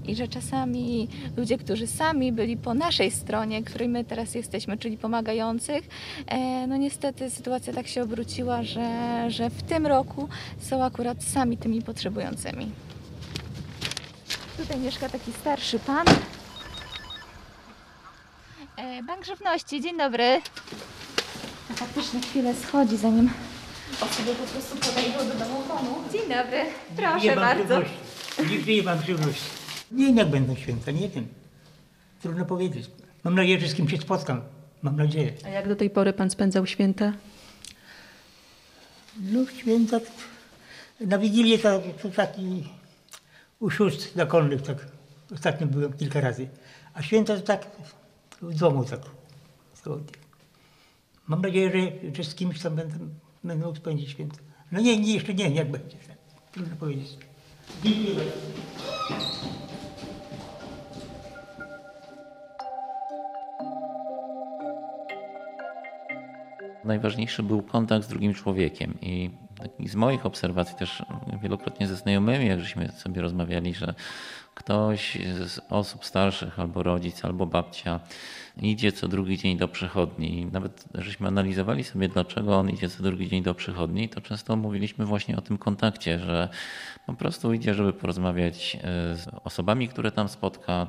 i 0.09 0.15
że 0.15 0.27
czasami 0.27 1.07
ludzie, 1.37 1.57
którzy 1.57 1.87
sami 1.87 2.31
byli 2.31 2.57
po 2.57 2.73
naszej 2.73 3.11
stronie, 3.11 3.63
której 3.63 3.89
my 3.89 4.05
teraz 4.05 4.35
jesteśmy, 4.35 4.77
czyli 4.77 4.97
pomagających, 4.97 5.87
e, 6.27 6.67
no 6.67 6.77
niestety 6.77 7.29
sytuacja 7.29 7.73
tak 7.73 7.87
się 7.87 8.03
obróciła, 8.03 8.63
że, 8.63 9.25
że 9.27 9.49
w 9.49 9.63
tym 9.63 9.87
roku 9.87 10.29
są 10.59 10.83
akurat 10.83 11.23
sami 11.23 11.57
tymi 11.57 11.81
potrzebującymi. 11.81 12.71
Tutaj 14.57 14.79
mieszka 14.79 15.09
taki 15.09 15.31
starszy 15.31 15.79
pan. 15.79 16.07
E, 18.77 19.03
Bank 19.03 19.25
Żywności, 19.25 19.81
dzień 19.81 19.97
dobry. 19.97 20.41
A 21.71 21.73
faktycznie 21.73 22.21
chwilę 22.21 22.53
schodzi, 22.55 22.97
zanim 22.97 23.29
osoby 24.01 24.35
po 24.35 24.43
prostu 24.43 24.75
podejdą 24.75 25.17
do 25.17 25.45
domofonu. 25.45 26.03
Dzień 26.11 26.21
dobry, 26.21 26.65
proszę 26.95 27.25
nie 27.25 27.35
bardzo. 27.35 27.81
Nigdy 28.49 28.73
nie 28.75 28.83
mam 28.83 29.03
żywności. 29.03 29.58
Nie 29.91 30.05
wiem, 30.05 30.17
jak 30.17 30.29
będą 30.29 30.55
święta, 30.55 30.91
nie 30.91 31.09
wiem. 31.09 31.27
Trudno 32.21 32.45
powiedzieć. 32.45 32.91
Mam 33.23 33.35
nadzieję, 33.35 33.59
że 33.59 33.67
z 33.67 33.73
kim 33.73 33.89
się 33.89 33.97
spotkam. 33.97 34.41
Mam 34.81 34.95
nadzieję. 34.95 35.33
A 35.45 35.49
jak 35.49 35.67
do 35.67 35.75
tej 35.75 35.89
pory 35.89 36.13
pan 36.13 36.29
spędzał 36.29 36.65
święta? 36.65 37.13
No 39.19 39.45
święta, 39.45 39.99
na 40.99 41.17
Wigilię 41.17 41.59
to, 41.59 41.81
to 42.01 42.09
taki 42.09 42.63
u 43.59 43.69
sióstr 43.69 44.07
zakonnych, 44.15 44.61
tak. 44.61 44.87
Ostatnio 45.33 45.67
byłem 45.67 45.93
kilka 45.93 46.21
razy. 46.21 46.49
A 46.93 47.01
święta 47.01 47.35
to 47.35 47.41
tak 47.41 47.65
w 48.41 48.53
domu, 48.55 48.85
tak. 48.85 48.99
Mam 51.27 51.41
nadzieję, 51.41 51.71
że, 51.71 52.13
że 52.15 52.23
z 52.23 52.35
kimś 52.35 52.61
tam 52.61 52.75
będę, 52.75 52.95
będę 53.43 53.65
mógł 53.65 53.77
spędzić 53.77 54.09
święta. 54.09 54.37
No 54.71 54.79
nie, 54.81 54.97
nie, 54.97 55.13
jeszcze 55.13 55.33
nie, 55.33 55.49
jak 55.49 55.71
będzie. 55.71 55.97
Trudno 56.51 56.75
powiedzieć. 56.75 57.17
Dziękuję 57.83 58.15
bardzo. 58.15 58.88
Najważniejszy 66.89 67.43
był 67.43 67.61
kontakt 67.61 68.05
z 68.05 68.07
drugim 68.07 68.33
człowiekiem 68.33 68.97
i 69.01 69.29
z 69.85 69.95
moich 69.95 70.25
obserwacji 70.25 70.75
też 70.75 71.03
wielokrotnie 71.41 71.87
ze 71.87 71.95
znajomymi, 71.95 72.47
jak 72.47 72.59
żeśmy 72.59 72.91
sobie 72.91 73.21
rozmawiali, 73.21 73.73
że 73.73 73.93
ktoś 74.55 75.17
z 75.45 75.59
osób 75.69 76.05
starszych, 76.05 76.59
albo 76.59 76.83
rodzic, 76.83 77.25
albo 77.25 77.45
babcia 77.45 77.99
idzie 78.61 78.91
co 78.91 79.07
drugi 79.07 79.37
dzień 79.37 79.57
do 79.57 79.67
przychodni. 79.67 80.47
Nawet 80.51 80.85
żeśmy 80.95 81.27
analizowali 81.27 81.83
sobie, 81.83 82.09
dlaczego 82.09 82.57
on 82.57 82.69
idzie 82.69 82.89
co 82.89 83.03
drugi 83.03 83.29
dzień 83.29 83.43
do 83.43 83.55
przychodni, 83.55 84.09
to 84.09 84.21
często 84.21 84.55
mówiliśmy 84.55 85.05
właśnie 85.05 85.37
o 85.37 85.41
tym 85.41 85.57
kontakcie, 85.57 86.19
że 86.19 86.49
po 87.05 87.13
prostu 87.13 87.53
idzie, 87.53 87.73
żeby 87.73 87.93
porozmawiać 87.93 88.75
e, 88.75 88.79
z 89.15 89.27
osobami, 89.43 89.87
które 89.87 90.11
tam 90.11 90.29
spotka. 90.29 90.87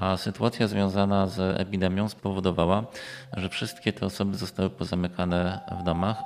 A 0.00 0.16
sytuacja 0.16 0.68
związana 0.68 1.26
z 1.26 1.60
epidemią 1.60 2.08
spowodowała, 2.08 2.84
że 3.36 3.48
wszystkie 3.48 3.92
te 3.92 4.06
osoby 4.06 4.36
zostały 4.36 4.70
pozamykane 4.70 5.60
w 5.80 5.82
domach. 5.82 6.16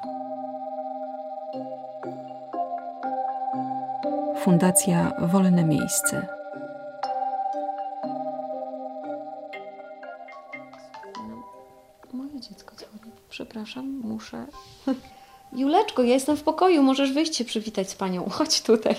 Fundacja 4.40 5.12
Wolne 5.18 5.64
Miejsce. 5.64 6.26
Moje 12.12 12.40
dziecko 12.40 12.75
dzwoni. 12.76 13.12
Przepraszam, 13.28 14.00
muszę. 14.04 14.46
Juleczko, 15.52 16.02
ja 16.02 16.14
jestem 16.14 16.37
w 16.37 16.42
pokoju, 16.42 16.82
możesz 16.82 17.12
wyjść 17.12 17.37
się 17.37 17.44
przywitać 17.44 17.90
z 17.90 17.94
panią. 17.94 18.28
Chodź 18.38 18.62
tutaj. 18.62 18.96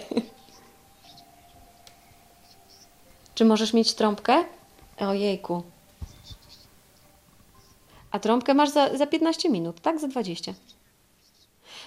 Czy 3.36 3.46
możesz 3.46 3.74
mieć 3.74 3.94
trąbkę? 3.94 4.44
Ojejku. 4.98 5.64
A 8.12 8.20
trąbkę 8.20 8.54
masz 8.54 8.70
za, 8.70 8.98
za 8.98 9.08
15 9.08 9.50
minut, 9.50 9.82
tak? 9.82 10.00
Za 10.00 10.08
20. 10.08 10.54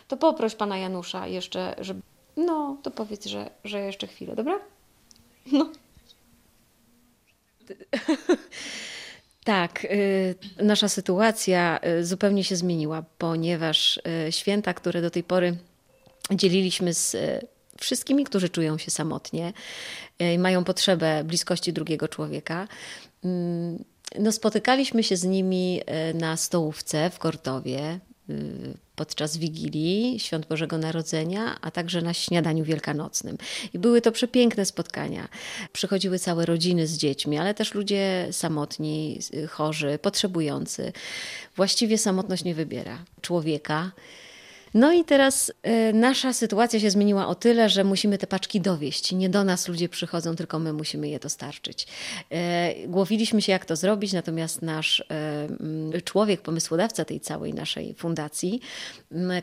To 0.09 0.17
poproś 0.17 0.55
pana 0.55 0.79
Janusza 0.79 1.27
jeszcze, 1.27 1.75
żeby. 1.79 2.01
No, 2.37 2.77
to 2.83 2.91
powiedz, 2.91 3.27
że, 3.27 3.51
że 3.65 3.81
jeszcze 3.81 4.07
chwilę, 4.07 4.37
dobra? 4.37 4.59
No. 5.53 5.71
Tak, 9.45 9.85
y, 9.85 10.35
nasza 10.63 10.89
sytuacja 10.89 11.81
y, 12.01 12.05
zupełnie 12.05 12.45
się 12.45 12.57
zmieniła, 12.57 13.03
ponieważ 13.19 14.01
y, 14.29 14.33
święta, 14.33 14.75
które 14.75 15.03
do 15.03 15.11
tej 15.11 15.23
pory 15.23 15.57
dzieliliśmy 16.31 16.95
z 16.95 17.17
wszystkimi, 17.81 18.25
którzy 18.25 18.49
czują 18.49 18.79
się 18.79 18.91
samotnie 18.91 19.53
y, 20.23 20.33
i 20.33 20.39
mają 20.39 20.65
potrzebę 20.65 21.25
bliskości 21.25 21.73
drugiego 21.73 22.09
człowieka, 22.09 22.69
mm, 23.25 23.85
no 24.19 24.33
spotykaliśmy 24.33 25.03
się 25.03 25.17
z 25.17 25.25
nimi 25.25 25.81
y, 26.11 26.15
na 26.15 26.37
stołówce 26.37 27.11
w 27.11 27.19
Kortowie 27.19 28.01
y, 28.31 28.79
podczas 28.97 29.37
Wigilii, 29.37 30.21
Świąt 30.21 30.47
Bożego 30.47 30.79
Narodzenia, 30.79 31.59
a 31.61 31.71
także 31.71 32.03
na 32.03 32.15
śniadaniu 32.15 32.65
wielkanocnym. 32.65 33.39
I 33.75 33.79
były 33.79 34.01
to 34.01 34.13
przepiękne 34.13 34.67
spotkania. 34.67 35.29
Przychodziły 35.73 36.19
całe 36.19 36.47
rodziny 36.47 36.87
z 36.87 36.97
dziećmi, 36.97 37.39
ale 37.39 37.55
też 37.55 37.75
ludzie 37.75 38.29
samotni, 38.31 39.19
chorzy, 39.51 39.99
potrzebujący. 40.03 40.93
Właściwie 41.57 41.99
samotność 41.99 42.45
nie 42.45 42.55
wybiera 42.55 43.05
człowieka. 43.21 43.93
No 44.75 44.93
i 44.93 45.05
teraz 45.05 45.49
y, 45.49 45.93
nasza 45.93 46.33
sytuacja 46.33 46.81
się 46.81 46.91
zmieniła 46.91 47.27
o 47.27 47.35
tyle, 47.35 47.69
że 47.69 47.85
musimy 47.85 48.19
te 48.19 48.27
paczki 48.27 48.61
dowieść. 48.61 49.13
Nie 49.13 49.29
do 49.29 49.45
nas 49.45 49.69
ludzie 49.69 49.89
przychodzą, 49.89 50.37
tylko 50.37 50.59
my 50.59 50.73
musimy 50.73 51.09
je 51.09 51.19
dostarczyć. 51.19 51.87
Y, 52.33 52.89
głowiliśmy 52.89 53.43
się, 53.43 53.53
jak 53.53 53.65
to 53.65 53.77
zrobić, 53.77 54.13
natomiast 54.13 54.63
nasz 54.63 55.01
y, 55.95 56.03
człowiek, 56.03 56.41
pomysłodawca 56.41 57.05
tej 57.05 57.21
całej 57.21 57.55
naszej 57.55 57.95
fundacji, 57.95 58.61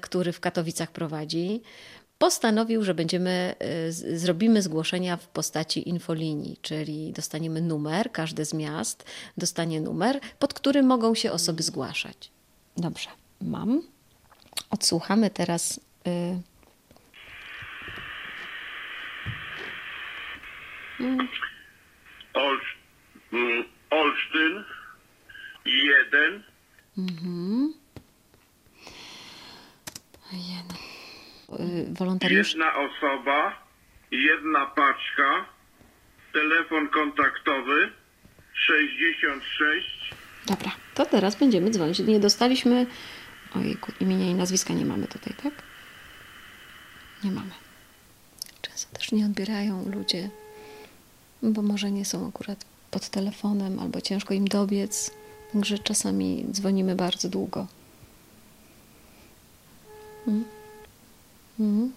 który 0.02 0.32
w 0.32 0.40
Katowicach 0.40 0.92
prowadzi, 0.92 1.62
postanowił, 2.18 2.84
że 2.84 2.94
będziemy, 2.94 3.56
zrobimy 4.14 4.62
zgłoszenia 4.62 5.18
w 5.18 5.28
postaci 5.28 5.90
infolinii, 5.90 6.58
czyli 6.62 7.14
dostaniemy 7.14 7.62
numer, 7.62 8.12
każde 8.12 8.46
z 8.46 8.54
miast 8.54 9.04
dostanie 9.38 9.82
numer, 9.82 10.20
pod 10.40 10.54
którym 10.54 10.86
mogą 10.86 11.16
się 11.16 11.32
osoby 11.32 11.64
zgłaszać. 11.64 12.32
Dobrze, 12.78 13.10
mam. 13.42 13.97
Odsłuchamy 14.70 15.30
teraz. 15.30 15.80
Y... 16.08 16.42
Mm, 21.00 21.28
Olsz, 22.34 22.78
mm, 23.34 23.64
Olsztyn, 23.90 24.64
jeden, 25.66 26.44
mhm. 26.98 27.74
Y, 31.60 31.94
Wolontariusz. 31.94 32.54
jedna 32.54 32.72
osoba, 32.76 33.68
jedna 34.12 34.66
paczka, 34.66 35.46
telefon 36.34 36.88
kontaktowy 36.90 37.92
66 38.54 40.14
Dobra, 40.48 40.72
to 40.94 41.06
teraz 41.06 41.36
będziemy 41.36 41.70
dzwonić. 41.70 42.00
Nie 42.00 42.20
dostaliśmy. 42.20 42.86
Ojejku, 43.56 43.92
imienia 44.00 44.25
i 44.30 44.34
nazwiska 44.34 44.74
nie 44.74 44.86
mamy 44.86 45.08
tutaj, 45.08 45.34
tak? 45.44 45.54
Nie 47.24 47.32
mamy. 47.32 47.51
Często 48.62 48.98
też 48.98 49.12
nie 49.12 49.25
odbierają 49.25 49.86
ludzie. 49.86 50.30
bo 51.44 51.62
może 51.62 51.92
nie 51.92 52.06
są 52.06 52.27
akurat 52.27 52.66
pod 52.92 53.10
telefonem 53.10 53.80
albo 53.80 54.01
ciężko 54.01 54.34
im 54.34 54.48
dobiec, 54.48 55.12
także 55.54 55.80
czasami 55.80 56.46
dzwonimy 56.51 56.96
bardzo 56.96 57.30
długo. 57.30 57.68
Mm. 60.27 60.46
Mm. 61.60 61.92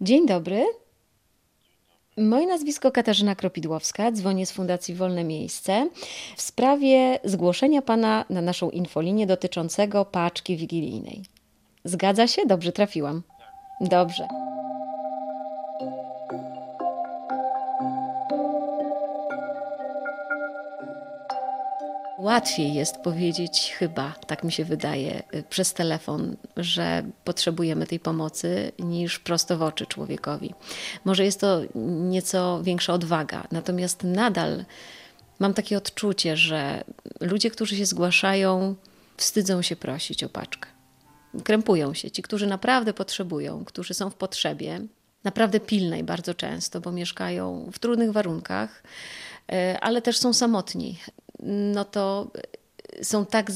Dzień 0.00 0.26
dobry. 0.26 0.64
Moje 2.18 2.46
nazwisko 2.46 2.92
Katarzyna 2.92 3.34
Kropidłowska, 3.34 4.12
dzwonię 4.12 4.46
z 4.46 4.52
Fundacji 4.52 4.94
Wolne 4.94 5.24
Miejsce 5.24 5.88
w 6.36 6.42
sprawie 6.42 7.18
zgłoszenia 7.24 7.82
Pana 7.82 8.24
na 8.30 8.40
naszą 8.40 8.70
infolinię 8.70 9.26
dotyczącego 9.26 10.04
paczki 10.04 10.56
wigilijnej. 10.56 11.22
Zgadza 11.84 12.26
się? 12.26 12.46
Dobrze 12.46 12.72
trafiłam. 12.72 13.22
Dobrze. 13.80 14.28
Łatwiej 22.26 22.74
jest 22.74 22.96
powiedzieć, 22.96 23.74
chyba, 23.78 24.14
tak 24.26 24.44
mi 24.44 24.52
się 24.52 24.64
wydaje, 24.64 25.22
y, 25.34 25.42
przez 25.50 25.74
telefon, 25.74 26.36
że 26.56 27.02
potrzebujemy 27.24 27.86
tej 27.86 28.00
pomocy, 28.00 28.72
niż 28.78 29.18
prosto 29.18 29.58
w 29.58 29.62
oczy 29.62 29.86
człowiekowi. 29.86 30.54
Może 31.04 31.24
jest 31.24 31.40
to 31.40 31.60
nieco 32.08 32.62
większa 32.62 32.92
odwaga, 32.92 33.46
natomiast 33.52 34.04
nadal 34.04 34.64
mam 35.38 35.54
takie 35.54 35.76
odczucie, 35.76 36.36
że 36.36 36.84
ludzie, 37.20 37.50
którzy 37.50 37.76
się 37.76 37.86
zgłaszają, 37.86 38.74
wstydzą 39.16 39.62
się 39.62 39.76
prosić 39.76 40.24
o 40.24 40.28
paczkę. 40.28 40.68
Krępują 41.44 41.94
się. 41.94 42.10
Ci, 42.10 42.22
którzy 42.22 42.46
naprawdę 42.46 42.94
potrzebują, 42.94 43.64
którzy 43.64 43.94
są 43.94 44.10
w 44.10 44.14
potrzebie, 44.14 44.80
naprawdę 45.24 45.60
pilnej 45.60 46.04
bardzo 46.04 46.34
często, 46.34 46.80
bo 46.80 46.92
mieszkają 46.92 47.70
w 47.72 47.78
trudnych 47.78 48.12
warunkach, 48.12 48.82
y, 49.52 49.80
ale 49.80 50.02
też 50.02 50.18
są 50.18 50.32
samotni 50.32 50.98
no 51.46 51.84
to 51.84 52.30
są 53.02 53.26
tak 53.26 53.50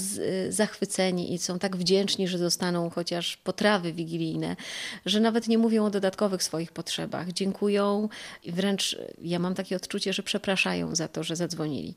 zachwyceni 0.49 1.35
i 1.35 1.39
są 1.39 1.59
tak 1.59 1.77
wdzięczni, 1.77 2.29
że 2.29 2.39
dostaną 2.39 2.91
chociaż 2.91 3.37
potrawy 3.37 3.93
wigilijne, 3.93 4.57
że 5.07 5.21
nawet 5.21 5.49
nie 5.49 5.59
mówią 5.59 5.85
o 5.85 5.91
dodatkowych 5.91 6.43
swoich 6.43 6.73
potrzebach. 6.73 7.33
Dziękują 7.33 8.09
i 8.45 8.53
wręcz 8.53 8.99
ja 9.23 9.39
mam 9.39 9.55
takie 9.55 9.77
odczucie, 9.77 10.13
że 10.13 10.23
przepraszają 10.23 10.95
za 10.95 11.09
to, 11.09 11.25
że 11.25 11.37
zadzwonili. 11.37 11.95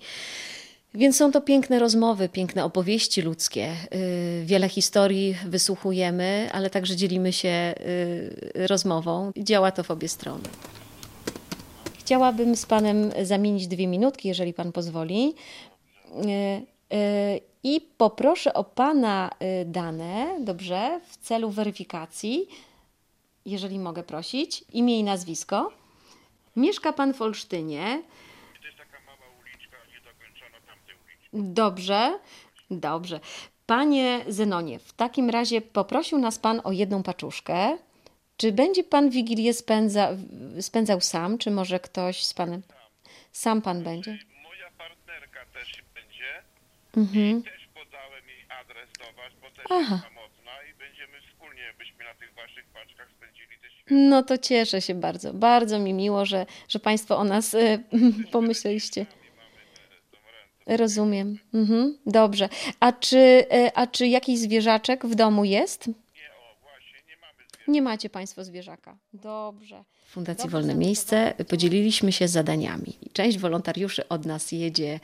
Więc 0.95 1.17
są 1.17 1.31
to 1.31 1.41
piękne 1.41 1.79
rozmowy, 1.79 2.29
piękne 2.29 2.65
opowieści 2.65 3.21
ludzkie. 3.21 3.71
Y, 3.95 4.43
wiele 4.45 4.69
historii 4.69 5.35
wysłuchujemy, 5.45 6.49
ale 6.51 6.69
także 6.69 6.95
dzielimy 6.95 7.33
się 7.33 7.73
y, 7.79 8.67
rozmową. 8.67 9.31
Działa 9.37 9.71
to 9.71 9.83
w 9.83 9.91
obie 9.91 10.07
strony. 10.07 10.43
Chciałabym 11.99 12.55
z 12.55 12.65
Panem 12.65 13.11
zamienić 13.21 13.67
dwie 13.67 13.87
minutki, 13.87 14.27
jeżeli 14.27 14.53
Pan 14.53 14.71
pozwoli. 14.71 15.35
E, 16.15 16.61
e, 16.91 17.39
I 17.63 17.81
poproszę 17.97 18.53
o 18.53 18.63
Pana 18.63 19.29
e, 19.39 19.65
dane, 19.65 20.37
dobrze, 20.39 20.99
w 21.07 21.17
celu 21.17 21.49
weryfikacji, 21.49 22.47
jeżeli 23.45 23.79
mogę 23.79 24.03
prosić, 24.03 24.65
imię 24.73 24.99
i 24.99 25.03
nazwisko. 25.03 25.71
Mieszka 26.55 26.93
Pan 26.93 27.13
w 27.13 27.21
Olsztynie. 27.21 28.03
To 28.61 28.67
jest 28.67 28.77
taka 28.77 28.99
mała 29.05 29.31
uliczka, 29.41 29.77
niedokończona 29.93 30.57
tamtej 30.67 30.95
uliczki. 31.05 31.53
Dobrze, 31.53 32.19
dobrze. 32.71 33.19
Panie 33.65 34.25
Zenonie, 34.27 34.79
w 34.79 34.93
takim 34.93 35.29
razie 35.29 35.61
poprosił 35.61 36.17
nas 36.17 36.39
Pan 36.39 36.61
o 36.63 36.71
jedną 36.71 37.03
paczuszkę. 37.03 37.77
Czy 38.37 38.51
będzie 38.51 38.83
Pan 38.83 39.09
Wigilię 39.09 39.53
spędza, 39.53 40.09
spędzał 40.61 41.01
sam, 41.01 41.37
czy 41.37 41.51
może 41.51 41.79
ktoś 41.79 42.25
z 42.25 42.33
Panem? 42.33 42.61
Sam 43.31 43.61
Pan 43.61 43.83
będzie? 43.83 44.17
Moja 44.43 44.69
partnerka 44.77 45.45
też 45.53 45.83
będzie 45.93 46.43
Mhm. 46.97 47.39
i 47.39 47.43
też 47.43 47.67
podałem 47.73 48.27
jej 48.27 48.45
adres 48.61 48.89
do 48.99 49.05
was, 49.05 49.31
bo 49.41 49.49
też 49.49 49.65
Aha. 49.69 49.95
jest 49.95 50.03
samotna 50.03 50.51
i 50.69 50.73
będziemy 50.73 51.17
wspólnie, 51.27 51.73
byśmy 51.77 52.03
na 52.03 52.13
tych 52.13 52.33
waszych 52.33 52.65
paczkach 52.65 53.07
spędzili 53.17 53.57
te 53.61 53.69
święta. 53.69 53.93
No 54.09 54.23
to 54.23 54.37
cieszę 54.37 54.81
się 54.81 54.95
bardzo. 54.95 55.33
Bardzo 55.33 55.79
mi 55.79 55.93
miło, 55.93 56.25
że, 56.25 56.45
że 56.67 56.79
Państwo 56.79 57.17
o 57.17 57.23
nas 57.23 57.53
y, 57.53 57.83
pomyśleliście. 58.31 59.05
Rozumiem. 60.67 61.39
Mhm, 61.53 61.97
dobrze. 62.05 62.49
A 62.79 62.91
czy, 62.91 63.17
y, 63.17 63.73
a 63.75 63.87
czy 63.87 64.07
jakiś 64.07 64.39
zwierzaczek 64.39 65.05
w 65.05 65.15
domu 65.15 65.45
jest? 65.45 65.89
Nie 67.67 67.81
macie 67.81 68.09
Państwo 68.09 68.43
zwierzaka. 68.43 68.97
Dobrze. 69.13 69.83
W 70.05 70.11
Fundacji 70.13 70.49
Wolne 70.49 70.75
Miejsce 70.75 71.33
podzieliliśmy 71.49 72.11
się 72.11 72.27
zadaniami. 72.27 72.97
Część 73.13 73.37
wolontariuszy 73.37 74.07
od 74.07 74.25
nas 74.25 74.51
jedzie 74.51 74.99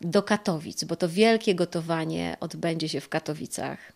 do 0.00 0.22
Katowic, 0.22 0.84
bo 0.84 0.96
to 0.96 1.08
wielkie 1.08 1.54
gotowanie 1.54 2.36
odbędzie 2.40 2.88
się 2.88 3.00
w 3.00 3.08
Katowicach. 3.08 3.92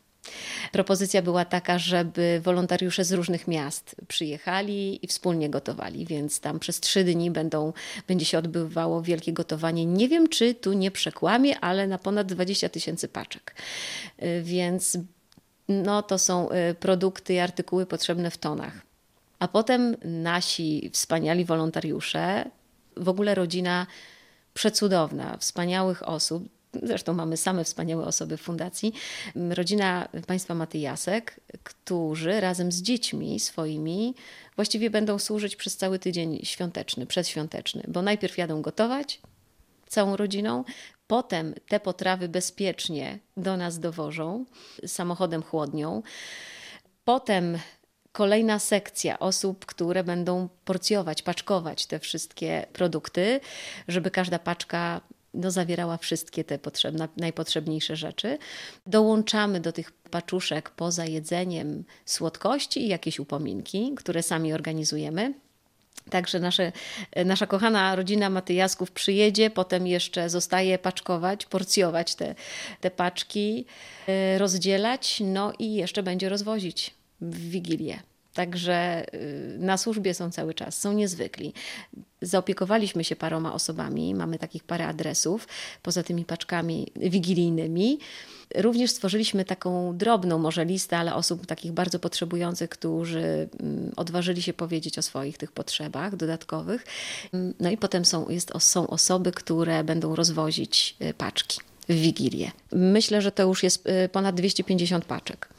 Propozycja 0.72 1.22
była 1.22 1.44
taka, 1.44 1.78
żeby 1.78 2.40
wolontariusze 2.44 3.04
z 3.04 3.12
różnych 3.12 3.48
miast 3.48 3.96
przyjechali 4.08 5.04
i 5.04 5.06
wspólnie 5.06 5.50
gotowali, 5.50 6.06
więc 6.06 6.40
tam 6.40 6.58
przez 6.58 6.80
trzy 6.80 7.04
dni 7.04 7.30
będą, 7.30 7.72
będzie 8.08 8.26
się 8.26 8.38
odbywało 8.38 9.02
wielkie 9.02 9.32
gotowanie. 9.32 9.86
Nie 9.86 10.08
wiem, 10.08 10.28
czy 10.28 10.54
tu 10.54 10.72
nie 10.72 10.90
przekłamie, 10.90 11.60
ale 11.60 11.86
na 11.86 11.98
ponad 11.98 12.26
20 12.26 12.68
tysięcy 12.68 13.08
paczek. 13.08 13.54
Y, 14.22 14.42
Więc 14.42 14.98
no, 15.68 16.02
to 16.02 16.18
są 16.18 16.48
y, 16.50 16.74
produkty 16.74 17.34
i 17.34 17.38
artykuły 17.38 17.86
potrzebne 17.86 18.30
w 18.30 18.38
tonach. 18.38 18.72
A 19.38 19.48
potem 19.48 19.96
nasi 20.04 20.90
wspaniali 20.92 21.44
wolontariusze, 21.44 22.50
w 22.96 23.08
ogóle 23.08 23.34
rodzina 23.34 23.86
przecudowna, 24.54 25.36
wspaniałych 25.36 26.08
osób. 26.08 26.48
Zresztą 26.82 27.12
mamy 27.14 27.36
same 27.36 27.64
wspaniałe 27.64 28.04
osoby 28.04 28.36
w 28.36 28.42
fundacji. 28.42 28.92
Rodzina 29.50 30.08
państwa 30.26 30.54
Matyjasek, 30.54 31.40
którzy 31.62 32.40
razem 32.40 32.72
z 32.72 32.82
dziećmi 32.82 33.40
swoimi 33.40 34.14
właściwie 34.56 34.90
będą 34.90 35.18
służyć 35.18 35.56
przez 35.56 35.76
cały 35.76 35.98
tydzień 35.98 36.40
świąteczny, 36.42 37.06
przedświąteczny, 37.06 37.82
bo 37.88 38.02
najpierw 38.02 38.38
jadą 38.38 38.62
gotować 38.62 39.20
całą 39.88 40.16
rodziną, 40.16 40.64
potem 41.06 41.54
te 41.68 41.80
potrawy 41.80 42.28
bezpiecznie 42.28 43.18
do 43.36 43.56
nas 43.56 43.78
dowożą 43.80 44.44
samochodem 44.86 45.42
chłodnią. 45.42 46.02
Potem 47.04 47.58
kolejna 48.14 48.58
sekcja 48.58 49.18
osób, 49.18 49.66
które 49.66 50.04
będą 50.04 50.48
porcjować, 50.64 51.22
paczkować 51.22 51.86
te 51.86 51.98
wszystkie 51.98 52.66
produkty, 52.72 53.40
żeby 53.88 54.10
każda 54.10 54.38
paczka 54.38 55.00
no, 55.34 55.50
zawierała 55.50 55.96
wszystkie 55.96 56.44
te 56.44 56.58
potrzebne, 56.58 57.08
najpotrzebniejsze 57.16 57.96
rzeczy. 57.96 58.38
Dołączamy 58.86 59.60
do 59.60 59.72
tych 59.72 59.92
paczuszek 59.92 60.70
poza 60.70 61.04
jedzeniem 61.04 61.84
słodkości 62.04 62.80
i 62.80 62.88
jakieś 62.88 63.20
upominki, 63.20 63.92
które 63.96 64.22
sami 64.22 64.52
organizujemy. 64.52 65.34
Także 66.10 66.40
nasze, 66.40 66.72
nasza 67.24 67.46
kochana 67.46 67.96
rodzina 67.96 68.30
Matyjasków 68.30 68.90
przyjedzie, 68.90 69.50
potem 69.50 69.86
jeszcze 69.86 70.30
zostaje 70.30 70.78
paczkować, 70.78 71.46
porcjować 71.46 72.14
te, 72.14 72.34
te 72.80 72.90
paczki, 72.90 73.66
y, 74.08 74.38
rozdzielać, 74.38 75.22
no 75.24 75.52
i 75.58 75.74
jeszcze 75.74 76.02
będzie 76.02 76.28
rozwozić 76.28 76.94
w 77.30 77.38
Wigilię. 77.38 77.98
Także 78.34 79.06
y, 79.14 79.56
na 79.58 79.76
służbie 79.76 80.14
są 80.14 80.30
cały 80.30 80.54
czas, 80.54 80.78
są 80.78 80.92
niezwykli. 80.92 81.52
Zaopiekowaliśmy 82.22 83.04
się 83.04 83.16
paroma 83.16 83.54
osobami, 83.54 84.14
mamy 84.14 84.38
takich 84.38 84.64
parę 84.64 84.86
adresów, 84.86 85.48
poza 85.82 86.02
tymi 86.02 86.24
paczkami 86.24 86.86
wigilijnymi. 86.96 87.98
Również 88.54 88.90
stworzyliśmy 88.90 89.44
taką 89.44 89.96
drobną 89.96 90.38
może 90.38 90.64
listę, 90.64 90.98
ale 90.98 91.14
osób 91.14 91.46
takich 91.46 91.72
bardzo 91.72 91.98
potrzebujących, 91.98 92.70
którzy 92.70 93.48
mm, 93.60 93.92
odważyli 93.96 94.42
się 94.42 94.52
powiedzieć 94.52 94.98
o 94.98 95.02
swoich 95.02 95.38
tych 95.38 95.52
potrzebach 95.52 96.16
dodatkowych. 96.16 96.86
No 97.60 97.70
i 97.70 97.76
potem 97.76 98.04
są, 98.04 98.28
jest, 98.28 98.52
są 98.58 98.86
osoby, 98.86 99.32
które 99.32 99.84
będą 99.84 100.16
rozwozić 100.16 100.96
y, 101.02 101.14
paczki 101.14 101.60
w 101.88 101.94
Wigilię. 101.94 102.50
Myślę, 102.72 103.22
że 103.22 103.32
to 103.32 103.42
już 103.42 103.62
jest 103.62 103.86
y, 103.86 104.08
ponad 104.08 104.34
250 104.34 105.04
paczek. 105.04 105.53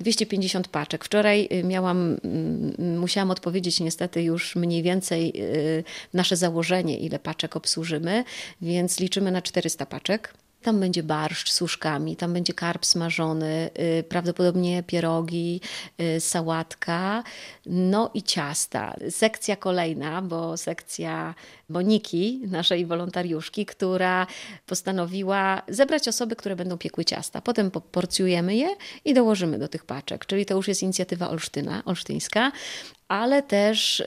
250 0.00 0.68
paczek. 0.68 1.04
Wczoraj 1.04 1.48
y, 1.52 1.64
miałam, 1.64 2.16
mm, 2.24 2.98
musiałam 2.98 3.30
odpowiedzieć 3.30 3.80
niestety 3.80 4.22
już 4.22 4.56
mniej 4.56 4.82
więcej 4.82 5.32
y, 5.36 5.84
nasze 6.14 6.36
założenie, 6.36 6.98
ile 6.98 7.18
paczek 7.18 7.56
obsłużymy, 7.56 8.24
więc 8.62 9.00
liczymy 9.00 9.30
na 9.30 9.42
400 9.42 9.86
paczek. 9.86 10.34
Tam 10.62 10.80
będzie 10.80 11.02
barszcz 11.02 11.50
z 11.50 11.54
suszkami, 11.54 12.16
tam 12.16 12.32
będzie 12.32 12.52
karp 12.52 12.86
smażony, 12.86 13.70
y, 14.00 14.02
prawdopodobnie 14.02 14.82
pierogi, 14.82 15.60
sałatka, 16.18 17.22
no 17.66 18.10
i 18.14 18.22
ciasta. 18.22 18.94
Sekcja 19.10 19.56
kolejna, 19.56 20.22
bo 20.22 20.56
sekcja 20.56 21.34
Moniki, 21.72 22.40
naszej 22.46 22.86
wolontariuszki, 22.86 23.66
która 23.66 24.26
postanowiła 24.66 25.62
zebrać 25.68 26.08
osoby, 26.08 26.36
które 26.36 26.56
będą 26.56 26.78
piekły 26.78 27.04
ciasta. 27.04 27.40
Potem 27.40 27.70
porcjujemy 27.70 28.56
je 28.56 28.68
i 29.04 29.14
dołożymy 29.14 29.58
do 29.58 29.68
tych 29.68 29.84
paczek. 29.84 30.26
Czyli 30.26 30.46
to 30.46 30.54
już 30.54 30.68
jest 30.68 30.82
inicjatywa 30.82 31.30
Olsztyna, 31.30 31.82
olsztyńska, 31.84 32.52
ale 33.08 33.42
też 33.42 34.00
y, 34.00 34.04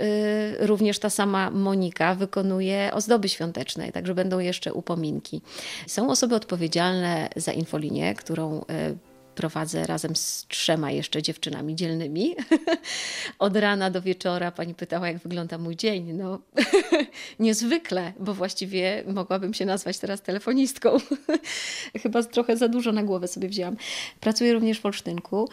również 0.60 1.00
ta 1.00 1.10
sama 1.10 1.52
Monika 1.52 2.16
wykonuje 2.16 2.92
ozdoby 2.94 3.30
świąteczne, 3.30 3.92
także 3.92 4.16
będą 4.16 4.40
jeszcze 4.40 4.74
upominki. 4.74 5.42
Są 5.88 6.10
osoby 6.10 6.36
odpowiedzialne 6.36 7.30
za 7.36 7.52
infolinię, 7.52 8.16
którą 8.16 8.62
y, 8.62 9.15
prowadzę 9.36 9.86
razem 9.86 10.16
z 10.16 10.46
trzema 10.48 10.92
jeszcze 10.92 11.24
dziewczynami 11.24 11.76
dzielnymi. 11.76 12.36
Od 13.40 13.58
rana 13.58 13.92
do 13.92 14.02
wieczora 14.02 14.52
pani 14.52 14.76
pytała, 14.76 15.08
jak 15.08 15.18
wygląda 15.18 15.58
mój 15.58 15.76
dzień. 15.76 16.14
No, 16.14 16.40
niezwykle, 17.40 18.14
bo 18.20 18.34
właściwie 18.34 19.04
mogłabym 19.08 19.54
się 19.54 19.66
nazwać 19.66 20.00
teraz 20.00 20.22
telefonistką. 20.22 20.98
Chyba 22.04 22.24
trochę 22.24 22.58
za 22.58 22.68
dużo 22.68 22.92
na 22.92 23.04
głowę 23.04 23.28
sobie 23.28 23.50
wzięłam. 23.50 23.76
Pracuję 24.20 24.54
również 24.54 24.80
w 24.80 24.86
Olsztynku, 24.86 25.50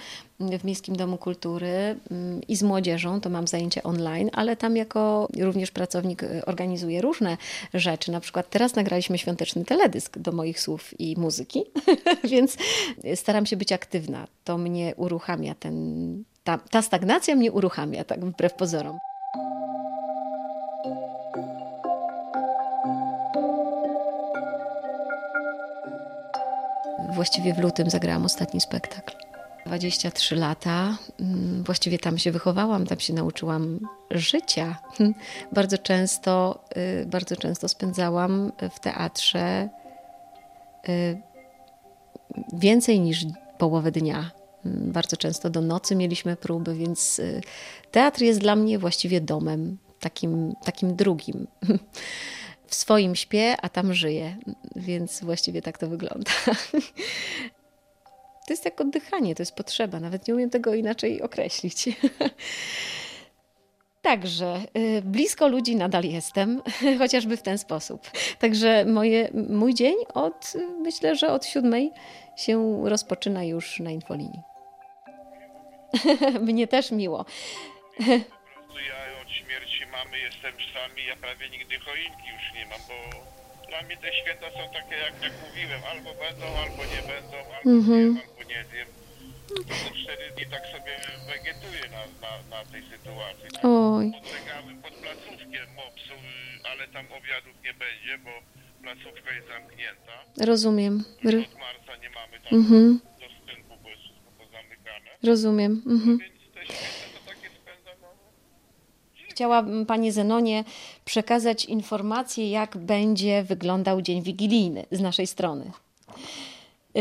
w 0.51 0.65
Miejskim 0.65 0.97
Domu 0.97 1.19
Kultury 1.19 1.97
mm, 2.11 2.41
i 2.49 2.57
z 2.57 2.63
młodzieżą, 2.63 3.21
to 3.21 3.31
mam 3.31 3.47
zajęcia 3.47 3.83
online, 3.83 4.31
ale 4.33 4.57
tam 4.57 4.77
jako 4.77 5.29
również 5.39 5.71
pracownik 5.71 6.23
y, 6.23 6.45
organizuję 6.45 7.01
różne 7.01 7.37
rzeczy. 7.75 8.13
Na 8.13 8.21
przykład 8.21 8.51
teraz 8.51 8.75
nagraliśmy 8.75 9.19
świąteczny 9.19 9.65
teledysk 9.65 10.19
do 10.19 10.33
moich 10.33 10.61
słów 10.61 11.01
i 11.01 11.21
muzyki, 11.21 11.65
więc 12.33 12.57
staram 13.15 13.47
się 13.47 13.57
być 13.57 13.73
aktywna. 13.73 14.27
To 14.45 14.59
mnie 14.59 14.95
uruchamia, 14.97 15.55
ten, 15.55 16.25
ta, 16.45 16.59
ta 16.59 16.83
stagnacja 16.83 17.35
mnie 17.35 17.53
uruchamia, 17.53 18.05
tak 18.05 18.25
wbrew 18.25 18.55
pozorom. 18.55 18.99
Właściwie 27.15 27.55
w 27.55 27.59
lutym 27.59 27.91
zagrałam 27.91 28.25
ostatni 28.25 28.61
spektakl. 28.61 29.32
23 29.79 30.37
lata. 30.37 30.99
Mm, 31.21 31.63
właściwie 31.65 31.99
tam 31.99 32.19
się 32.19 32.33
wychowałam, 32.33 32.87
tam 32.87 33.01
się 33.01 33.13
nauczyłam 33.15 33.81
życia. 34.11 34.79
Bardzo 35.53 35.79
często, 35.79 36.65
y, 37.03 37.07
bardzo 37.07 37.37
często 37.37 37.69
spędzałam 37.69 38.53
w 38.75 38.81
teatrze 38.81 39.69
y, 40.89 41.21
więcej 42.53 43.01
niż 43.01 43.25
połowę 43.59 43.93
dnia. 43.93 44.31
Mm, 44.65 44.93
bardzo 44.93 45.17
często 45.17 45.51
do 45.51 45.61
nocy 45.61 45.97
mieliśmy 45.97 46.37
próby, 46.37 46.75
więc 46.75 47.19
y, 47.19 47.41
teatr 47.91 48.23
jest 48.23 48.41
dla 48.41 48.57
mnie 48.57 48.79
właściwie 48.79 49.21
domem, 49.21 49.79
takim, 50.01 50.55
takim 50.65 50.97
drugim. 50.97 51.47
W 52.67 52.75
swoim 52.75 53.15
śpię, 53.15 53.57
a 53.63 53.69
tam 53.69 53.95
żyję, 53.95 54.37
więc 54.77 55.21
właściwie 55.21 55.63
tak 55.63 55.79
to 55.79 55.89
wygląda. 55.89 56.31
To 58.53 58.55
jest 58.55 58.65
jak 58.65 58.81
oddychanie, 58.81 59.35
to 59.35 59.43
jest 59.43 59.55
potrzeba. 59.55 60.01
Nawet 60.01 60.29
nie 60.29 60.35
umiem 60.35 60.51
tego 60.51 60.75
inaczej 60.75 61.23
określić. 61.23 61.89
Także 64.03 64.61
y, 64.77 65.03
blisko 65.05 65.49
ludzi 65.49 65.77
nadal 65.77 66.05
jestem, 66.05 66.63
chociażby 66.99 67.37
w 67.37 67.43
ten 67.43 67.59
sposób. 67.59 68.11
Także 68.39 68.85
moje, 68.85 69.29
mój 69.49 69.75
dzień 69.75 69.95
od, 70.15 70.53
myślę, 70.81 71.17
że 71.17 71.33
od 71.33 71.47
siódmej 71.47 71.91
się 72.37 72.83
rozpoczyna 72.85 73.45
już 73.45 73.81
na 73.81 73.91
infolinii. 73.91 74.43
Mnie 76.49 76.67
też 76.67 76.91
miło. 76.91 77.25
Ja 78.09 79.21
od 79.23 79.31
śmierci 79.31 79.87
mamy 79.93 80.19
jestem 80.19 80.53
sami, 80.53 81.07
ja 81.09 81.17
prawie 81.17 81.51
nigdy 81.51 81.79
choinki 81.79 82.29
już 82.35 82.55
nie 82.55 82.67
mam, 82.67 82.81
bo 82.89 82.95
dla 83.73 83.83
mnie 83.83 83.97
te 83.97 84.09
święta 84.21 84.47
są 84.57 84.63
takie, 84.79 84.97
jak, 85.07 85.15
jak 85.27 85.33
mówiłem, 85.45 85.81
albo 85.93 86.11
będą, 86.25 86.47
albo 86.65 86.83
nie 86.95 87.03
będą, 87.13 87.37
albo 87.55 87.71
Mhm. 87.79 87.99
wiem, 88.15 88.21
albo 88.29 88.43
nie 88.53 88.65
wiem. 88.73 88.89
To 89.49 89.55
te 89.65 89.91
cztery 90.03 90.25
dni 90.37 90.47
tak 90.55 90.65
sobie 90.75 90.95
wegetuję 91.33 91.83
na, 91.97 92.03
na, 92.25 92.33
na 92.53 92.61
tej 92.73 92.83
sytuacji. 92.93 93.49
Tak? 93.55 93.65
Oj. 93.65 94.05
Podlegamy 94.19 94.83
pod 94.83 94.95
placówkiem 95.03 95.67
MOPS-u, 95.77 96.15
y, 96.15 96.69
ale 96.71 96.89
tam 96.89 97.05
obiadów 97.19 97.55
nie 97.67 97.75
będzie, 97.85 98.13
bo 98.27 98.31
placówka 98.83 99.29
jest 99.37 99.49
zamknięta. 99.49 100.15
Rozumiem. 100.51 101.05
R- 101.25 101.45
od 101.53 101.59
marca 101.67 101.93
nie 102.03 102.11
mamy 102.11 102.37
tam 102.45 102.55
Mhm. 102.61 103.01
dostępu, 103.25 103.73
bo 103.83 103.89
jest 103.89 104.03
wszystko 104.03 104.31
pozamykane. 104.39 105.11
rozumiem. 105.31 105.73
Mhm. 105.87 106.19
Więc 106.19 106.35
te 106.55 106.61
święta 106.67 107.07
to 107.15 107.21
takie 107.31 107.49
spędzam, 107.61 107.97
no, 108.03 108.09
Chciałabym 109.43 109.87
Panie 109.87 110.13
Zenonie 110.13 110.65
przekazać 111.05 111.65
informację, 111.65 112.51
jak 112.51 112.77
będzie 112.77 113.43
wyglądał 113.43 114.03
dzień 114.03 114.23
wigilijny 114.23 114.85
z 114.91 115.01
naszej 115.01 115.27
strony. 115.27 115.71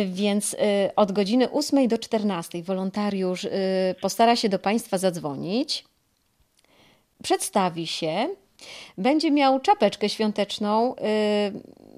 Więc 0.05 0.53
y, 0.53 0.57
od 0.95 1.11
godziny 1.11 1.51
8 1.51 1.87
do 1.87 1.97
14 1.97 2.63
wolontariusz 2.63 3.43
y, 3.43 3.51
postara 4.01 4.35
się 4.35 4.49
do 4.49 4.59
Państwa 4.59 4.97
zadzwonić, 4.97 5.85
przedstawi 7.23 7.87
się, 7.87 8.29
będzie 8.97 9.31
miał 9.31 9.59
czapeczkę 9.59 10.09
świąteczną, 10.09 10.95
y, 10.95 10.97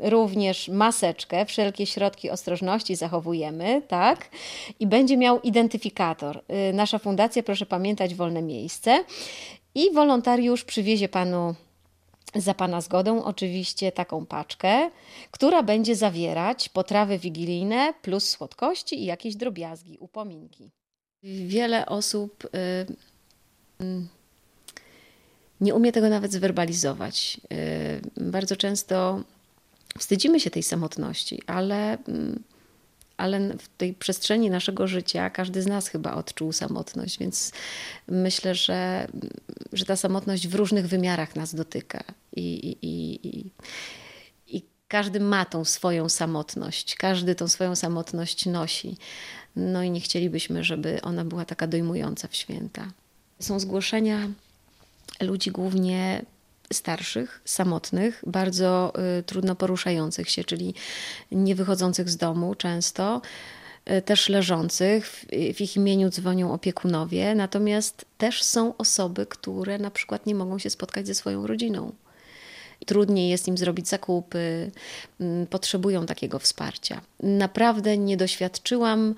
również 0.10 0.69
maseczkę, 0.69 1.45
wszelkie 1.45 1.86
środki 1.86 2.29
ostrożności 2.29 2.95
zachowujemy, 2.95 3.82
tak? 3.88 4.29
I 4.79 4.88
będzie 4.88 5.17
miał 5.17 5.41
identyfikator. 5.41 6.43
Y, 6.69 6.73
Nasza 6.73 6.99
fundacja, 6.99 7.43
proszę 7.43 7.65
pamiętać, 7.65 8.15
wolne 8.15 8.41
miejsce. 8.41 9.03
I 9.76 9.92
wolontariusz 9.92 10.64
przywiezie 10.64 11.10
panu 11.10 11.56
za 12.36 12.54
Pana 12.54 12.82
zgodą 12.82 13.24
oczywiście 13.24 13.92
taką 13.92 14.26
paczkę, 14.26 14.90
która 15.32 15.64
będzie 15.64 15.96
zawierać 15.96 16.70
potrawy 16.70 17.20
wigilijne 17.20 17.94
plus 18.02 18.30
słodkości 18.30 19.02
i 19.02 19.06
jakieś 19.06 19.36
drobiazgi, 19.36 19.98
upominki. 20.00 20.72
Wiele 21.24 21.86
osób 21.86 22.46
y, 22.46 22.50
mm, 23.80 24.08
nie 25.62 25.76
umie 25.76 25.92
tego 25.92 26.10
nawet 26.10 26.32
zwerbalizować. 26.32 27.42
Y, 28.18 28.30
Bardzo 28.32 28.56
często 28.56 29.24
wstydzimy 30.00 30.40
się 30.40 30.50
tej 30.50 30.64
samotności, 30.64 31.42
ale, 31.48 31.98
mm, 32.08 32.44
ale 33.24 33.58
w 33.58 33.68
tej 33.78 33.94
przestrzeni 33.94 34.50
naszego 34.50 34.88
życia 34.88 35.30
każdy 35.30 35.62
z 35.62 35.68
nas 35.68 35.88
chyba 35.88 36.14
odczuł 36.14 36.52
samotność, 36.52 37.20
więc 37.20 37.52
myślę, 38.08 38.56
że, 38.56 39.08
że 39.74 39.86
ta 39.86 39.96
samotność 39.96 40.48
w 40.48 40.56
różnych 40.56 40.88
wymiarach 40.88 41.36
nas 41.36 41.56
dotyka 41.56 42.04
i, 42.36 42.42
i, 42.42 42.88
i, 43.28 43.52
i, 44.58 44.64
każdy 44.88 45.20
ma 45.20 45.46
tą 45.46 45.66
swoją 45.66 46.10
samotność, 46.10 46.96
każdy 46.96 47.36
tą 47.36 47.48
swoją 47.48 47.76
samotność 47.76 48.46
nosi. 48.46 48.98
No 49.56 49.84
i 49.84 49.92
nie 49.92 50.02
chcielibyśmy, 50.02 50.64
żeby 50.64 51.02
ona 51.02 51.26
była 51.26 51.46
taka 51.46 51.68
dojmująca 51.68 52.28
w 52.28 52.36
święta. 52.36 52.92
Są 53.40 53.60
zgłoszenia 53.60 54.30
ludzi 55.22 55.52
głównie 55.52 56.26
starszych, 56.73 57.41
samotnych, 57.45 58.23
bardzo 58.28 58.93
y, 59.19 59.23
trudno 59.23 59.56
poruszających 59.56 60.30
się, 60.30 60.43
czyli 60.43 60.73
nie 61.32 61.56
wychodzących 61.56 62.10
z 62.10 62.17
domu 62.17 62.56
często, 62.56 63.21
y, 63.91 64.02
też 64.02 64.30
leżących. 64.30 65.26
W, 65.56 65.62
ich 65.62 65.76
imieniu 65.76 66.10
dzwonią 66.10 66.54
opiekunowie, 66.54 67.36
natomiast 67.36 68.06
też 68.17 68.43
są 68.43 68.78
osoby, 68.78 69.26
które 69.26 69.78
na 69.78 69.91
przykład 69.91 70.26
nie 70.26 70.36
mogą 70.36 70.60
się 70.60 70.69
spotkać 70.69 71.08
ze 71.08 71.15
swoją 71.15 71.47
rodziną. 71.47 71.91
Trudniej 72.86 73.30
jest 73.30 73.47
im 73.47 73.58
zrobić 73.58 73.88
zakupy, 73.88 74.71
mm, 75.19 75.47
potrzebują 75.47 76.06
takiego 76.06 76.39
wsparcia. 76.39 77.02
Naprawdę 77.23 77.97
nie 77.97 78.17
doświadczyłam 78.17 79.15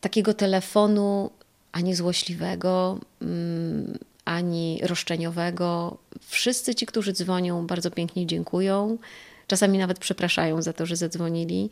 takiego 0.00 0.34
telefonu 0.34 1.30
ani 1.72 1.94
złośliwego, 1.94 2.98
mm, 3.22 3.98
ani 4.24 4.80
roszczeniowego. 4.82 5.98
Wszyscy 6.20 6.74
ci, 6.74 6.86
którzy 6.86 7.12
dzwonią, 7.12 7.66
bardzo 7.66 7.90
pięknie 7.90 8.26
dziękują. 8.26 8.98
Czasami 9.46 9.78
nawet 9.78 9.98
przepraszają 9.98 10.62
za 10.62 10.72
to, 10.72 10.86
że 10.86 10.96
zadzwonili. 10.96 11.70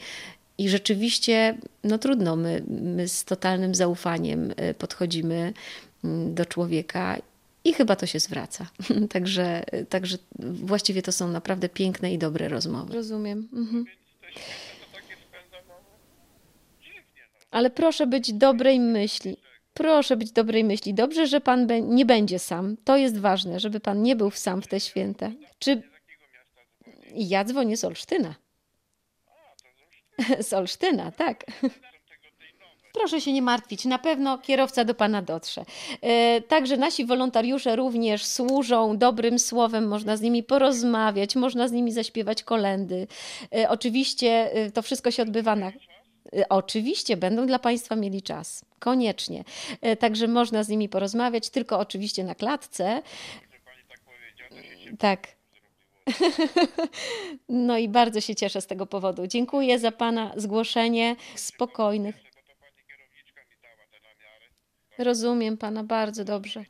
I 0.58 0.68
rzeczywiście, 0.68 1.58
no 1.84 1.98
trudno, 1.98 2.36
my, 2.36 2.62
my 2.68 3.08
z 3.08 3.24
totalnym 3.24 3.74
zaufaniem 3.74 4.50
y, 4.50 4.74
podchodzimy 4.74 5.52
mm, 6.04 6.34
do 6.34 6.46
człowieka 6.46 7.16
i 7.64 7.72
chyba 7.72 7.96
to 7.96 8.06
się 8.06 8.20
zwraca. 8.20 8.66
także, 9.12 9.64
także 9.88 10.18
właściwie 10.38 11.02
to 11.02 11.12
są 11.12 11.28
naprawdę 11.28 11.68
piękne 11.68 12.12
i 12.12 12.18
dobre 12.18 12.48
rozmowy. 12.48 12.94
Rozumiem. 12.94 13.48
Mhm. 13.52 13.84
Ale 17.50 17.70
proszę 17.70 18.06
być 18.06 18.32
dobrej 18.32 18.80
myśli. 18.80 19.36
Proszę 19.74 20.16
być 20.16 20.32
dobrej 20.32 20.64
myśli. 20.64 20.94
Dobrze, 20.94 21.26
że 21.26 21.40
pan 21.40 21.66
nie 21.82 22.06
będzie 22.06 22.38
sam. 22.38 22.76
To 22.84 22.96
jest 22.96 23.18
ważne, 23.18 23.60
żeby 23.60 23.80
pan 23.80 24.02
nie 24.02 24.16
był 24.16 24.30
sam 24.30 24.62
w 24.62 24.66
te 24.66 24.80
święta. 24.80 25.30
Czy 25.58 25.82
ja 27.14 27.44
dzwonię 27.44 27.76
z 27.76 27.84
Olsztyna? 27.84 28.34
Z 30.48 30.52
Olsztyna, 30.52 31.12
tak. 31.12 31.44
Proszę 32.92 33.20
się 33.20 33.32
nie 33.32 33.42
martwić, 33.42 33.84
na 33.84 33.98
pewno 33.98 34.38
kierowca 34.38 34.84
do 34.84 34.94
Pana 34.94 35.22
dotrze. 35.22 35.64
E, 36.02 36.40
Także 36.40 36.76
nasi 36.76 37.06
wolontariusze 37.06 37.76
również 37.76 38.26
służą 38.26 38.98
dobrym 38.98 39.38
słowem, 39.38 39.88
można 39.88 40.16
z 40.16 40.20
nimi 40.20 40.42
porozmawiać, 40.42 41.36
można 41.36 41.68
z 41.68 41.72
nimi 41.72 41.92
zaśpiewać 41.92 42.42
kolendy. 42.42 43.06
E, 43.54 43.68
Oczywiście 43.68 44.52
e, 44.52 44.70
to 44.70 44.82
wszystko 44.82 45.10
się 45.10 45.22
odbywa 45.22 45.56
na. 45.56 45.72
E, 46.36 46.48
Oczywiście 46.48 47.16
będą 47.16 47.46
dla 47.46 47.58
Państwa 47.58 47.96
mieli 47.96 48.22
czas, 48.22 48.64
koniecznie. 48.78 49.44
E, 49.80 49.96
Także 49.96 50.28
można 50.28 50.62
z 50.62 50.68
nimi 50.68 50.88
porozmawiać, 50.88 51.50
tylko 51.50 51.78
oczywiście 51.78 52.24
na 52.24 52.34
klatce. 52.34 53.02
Tak. 54.98 55.28
No 57.48 57.78
i 57.78 57.88
bardzo 57.88 58.20
się 58.20 58.34
cieszę 58.34 58.60
z 58.60 58.66
tego 58.66 58.86
powodu. 58.86 59.26
Dziękuję 59.26 59.78
za 59.78 59.92
Pana 59.92 60.32
zgłoszenie 60.36 61.16
spokojnych. 61.34 62.16
Rozumiem 64.98 65.56
Pana 65.56 65.84
bardzo 65.84 66.24
dobrze. 66.24 66.64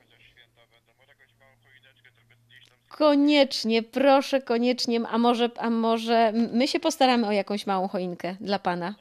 Koniecznie, 2.88 3.82
proszę, 3.82 4.42
koniecznie. 4.42 5.00
A 5.08 5.18
może, 5.18 5.50
a 5.56 5.70
może 5.70 6.32
my 6.32 6.68
się 6.68 6.80
postaramy 6.80 7.26
o 7.26 7.32
jakąś 7.32 7.66
małą 7.66 7.88
choinkę 7.88 8.36
dla 8.40 8.58
Pana? 8.58 8.94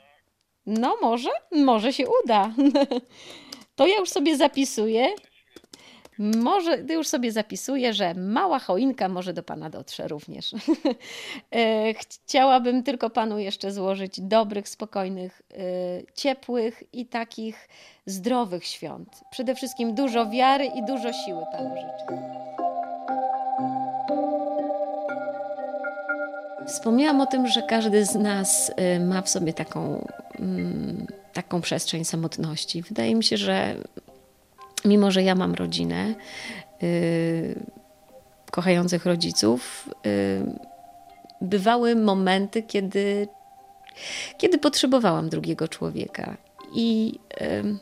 No, 0.70 0.96
może, 1.02 1.30
może 1.52 1.94
się 1.94 2.04
uda. 2.24 2.52
To 3.76 3.88
ja 3.88 3.98
już 3.98 4.10
sobie 4.10 4.38
zapisuję. 4.38 5.08
Może 6.18 6.78
już 6.78 7.08
sobie 7.08 7.32
zapisuję, 7.32 7.94
że 7.94 8.14
mała 8.14 8.60
choinka 8.60 9.10
może 9.10 9.34
do 9.34 9.44
Pana 9.44 9.70
dotrze 9.70 10.08
również. 10.08 10.52
E, 11.56 11.94
Chciałabym 11.94 12.84
tylko 12.84 13.10
Panu 13.10 13.40
jeszcze 13.40 13.72
złożyć 13.72 14.22
dobrych, 14.22 14.70
spokojnych, 14.70 15.42
e, 15.52 15.58
ciepłych 16.14 16.84
i 16.94 17.06
takich 17.06 17.70
zdrowych 18.06 18.66
świąt. 18.66 19.10
Przede 19.32 19.56
wszystkim 19.56 19.96
dużo 19.96 20.30
wiary 20.30 20.66
i 20.66 20.86
dużo 20.86 21.14
siły 21.14 21.44
Panu 21.52 21.76
życzę. 21.76 22.40
Wspomniałam 26.70 27.22
o 27.22 27.26
tym, 27.26 27.48
że 27.48 27.62
każdy 27.62 28.06
z 28.06 28.16
nas 28.16 28.72
y, 28.96 29.00
ma 29.00 29.22
w 29.22 29.30
sobie 29.30 29.54
taką, 29.54 30.08
taką 31.34 31.62
przestrzeń 31.62 32.06
samotności. 32.06 32.82
Wydaje 32.82 33.16
mi 33.16 33.24
się, 33.24 33.38
że 33.38 33.76
mimo, 34.86 35.12
że 35.12 35.24
ja 35.24 35.36
mam 35.36 35.54
rodzinę, 35.54 36.16
y, 36.84 37.60
kochających 38.52 39.06
rodziców, 39.06 39.90
y, 40.06 40.42
bywały 41.42 41.96
momenty, 41.96 42.64
kiedy, 42.64 43.28
kiedy 44.38 44.58
potrzebowałam 44.58 45.30
drugiego 45.30 45.68
człowieka. 45.68 46.38
I 46.76 47.20
y, 47.42 47.78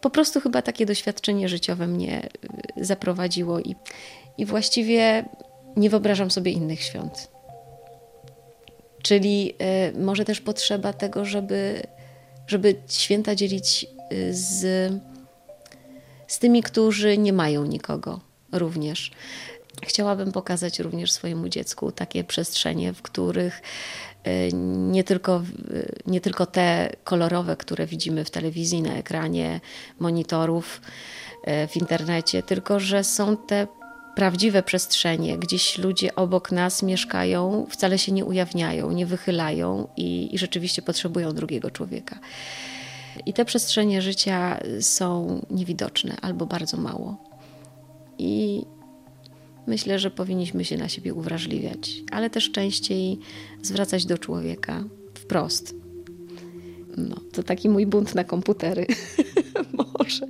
po 0.00 0.10
prostu 0.10 0.40
chyba 0.40 0.62
takie 0.62 0.86
doświadczenie 0.86 1.48
życiowe 1.48 1.86
mnie 1.86 2.28
zaprowadziło 2.76 3.60
i, 3.60 3.74
i 4.38 4.46
właściwie 4.46 5.24
nie 5.76 5.90
wyobrażam 5.90 6.30
sobie 6.30 6.52
innych 6.52 6.82
świąt. 6.82 7.30
Czyli 9.02 9.54
y, 9.94 9.98
może 9.98 10.24
też 10.24 10.40
potrzeba 10.40 10.92
tego, 10.92 11.24
żeby, 11.24 11.82
żeby 12.46 12.74
święta 12.88 13.34
dzielić 13.34 13.86
y, 14.12 14.34
z, 14.34 14.92
z 16.26 16.38
tymi, 16.38 16.62
którzy 16.62 17.18
nie 17.18 17.32
mają 17.32 17.66
nikogo 17.66 18.20
również. 18.52 19.10
Chciałabym 19.82 20.32
pokazać 20.32 20.78
również 20.78 21.12
swojemu 21.12 21.48
dziecku 21.48 21.92
takie 21.92 22.24
przestrzenie, 22.24 22.92
w 22.92 23.02
których 23.02 23.62
y, 24.26 24.50
nie 24.90 25.04
tylko, 25.04 25.42
nie 26.06 26.20
tylko 26.20 26.46
te 26.46 26.92
kolorowe, 27.04 27.56
które 27.56 27.86
widzimy 27.86 28.24
w 28.24 28.30
telewizji, 28.30 28.82
na 28.82 28.94
ekranie 28.94 29.60
monitorów, 29.98 30.80
w 31.68 31.76
internecie, 31.76 32.42
tylko 32.42 32.80
że 32.80 33.04
są 33.04 33.36
te 33.36 33.66
prawdziwe 34.14 34.62
przestrzenie, 34.62 35.38
gdzieś 35.38 35.78
ludzie 35.78 36.14
obok 36.14 36.52
nas 36.52 36.82
mieszkają, 36.82 37.66
wcale 37.70 37.98
się 37.98 38.12
nie 38.12 38.24
ujawniają, 38.24 38.92
nie 38.92 39.06
wychylają 39.06 39.88
i, 39.96 40.34
i 40.34 40.38
rzeczywiście 40.38 40.82
potrzebują 40.82 41.32
drugiego 41.32 41.70
człowieka. 41.70 42.18
I 43.26 43.32
te 43.32 43.44
przestrzenie 43.44 44.02
życia 44.02 44.60
są 44.80 45.40
niewidoczne 45.50 46.16
albo 46.22 46.46
bardzo 46.46 46.76
mało. 46.76 47.16
I 48.18 48.62
myślę, 49.66 49.98
że 49.98 50.10
powinniśmy 50.10 50.64
się 50.64 50.76
na 50.76 50.88
siebie 50.88 51.14
uwrażliwiać, 51.14 51.92
ale 52.12 52.30
też 52.30 52.52
częściej 52.52 53.18
zwracać 53.62 54.06
do 54.06 54.18
człowieka 54.18 54.84
wprost. 55.14 55.74
No, 56.96 57.16
to 57.32 57.42
taki 57.42 57.68
mój 57.68 57.86
bunt 57.86 58.14
na 58.14 58.24
komputery. 58.24 58.86
Może. 59.98 60.26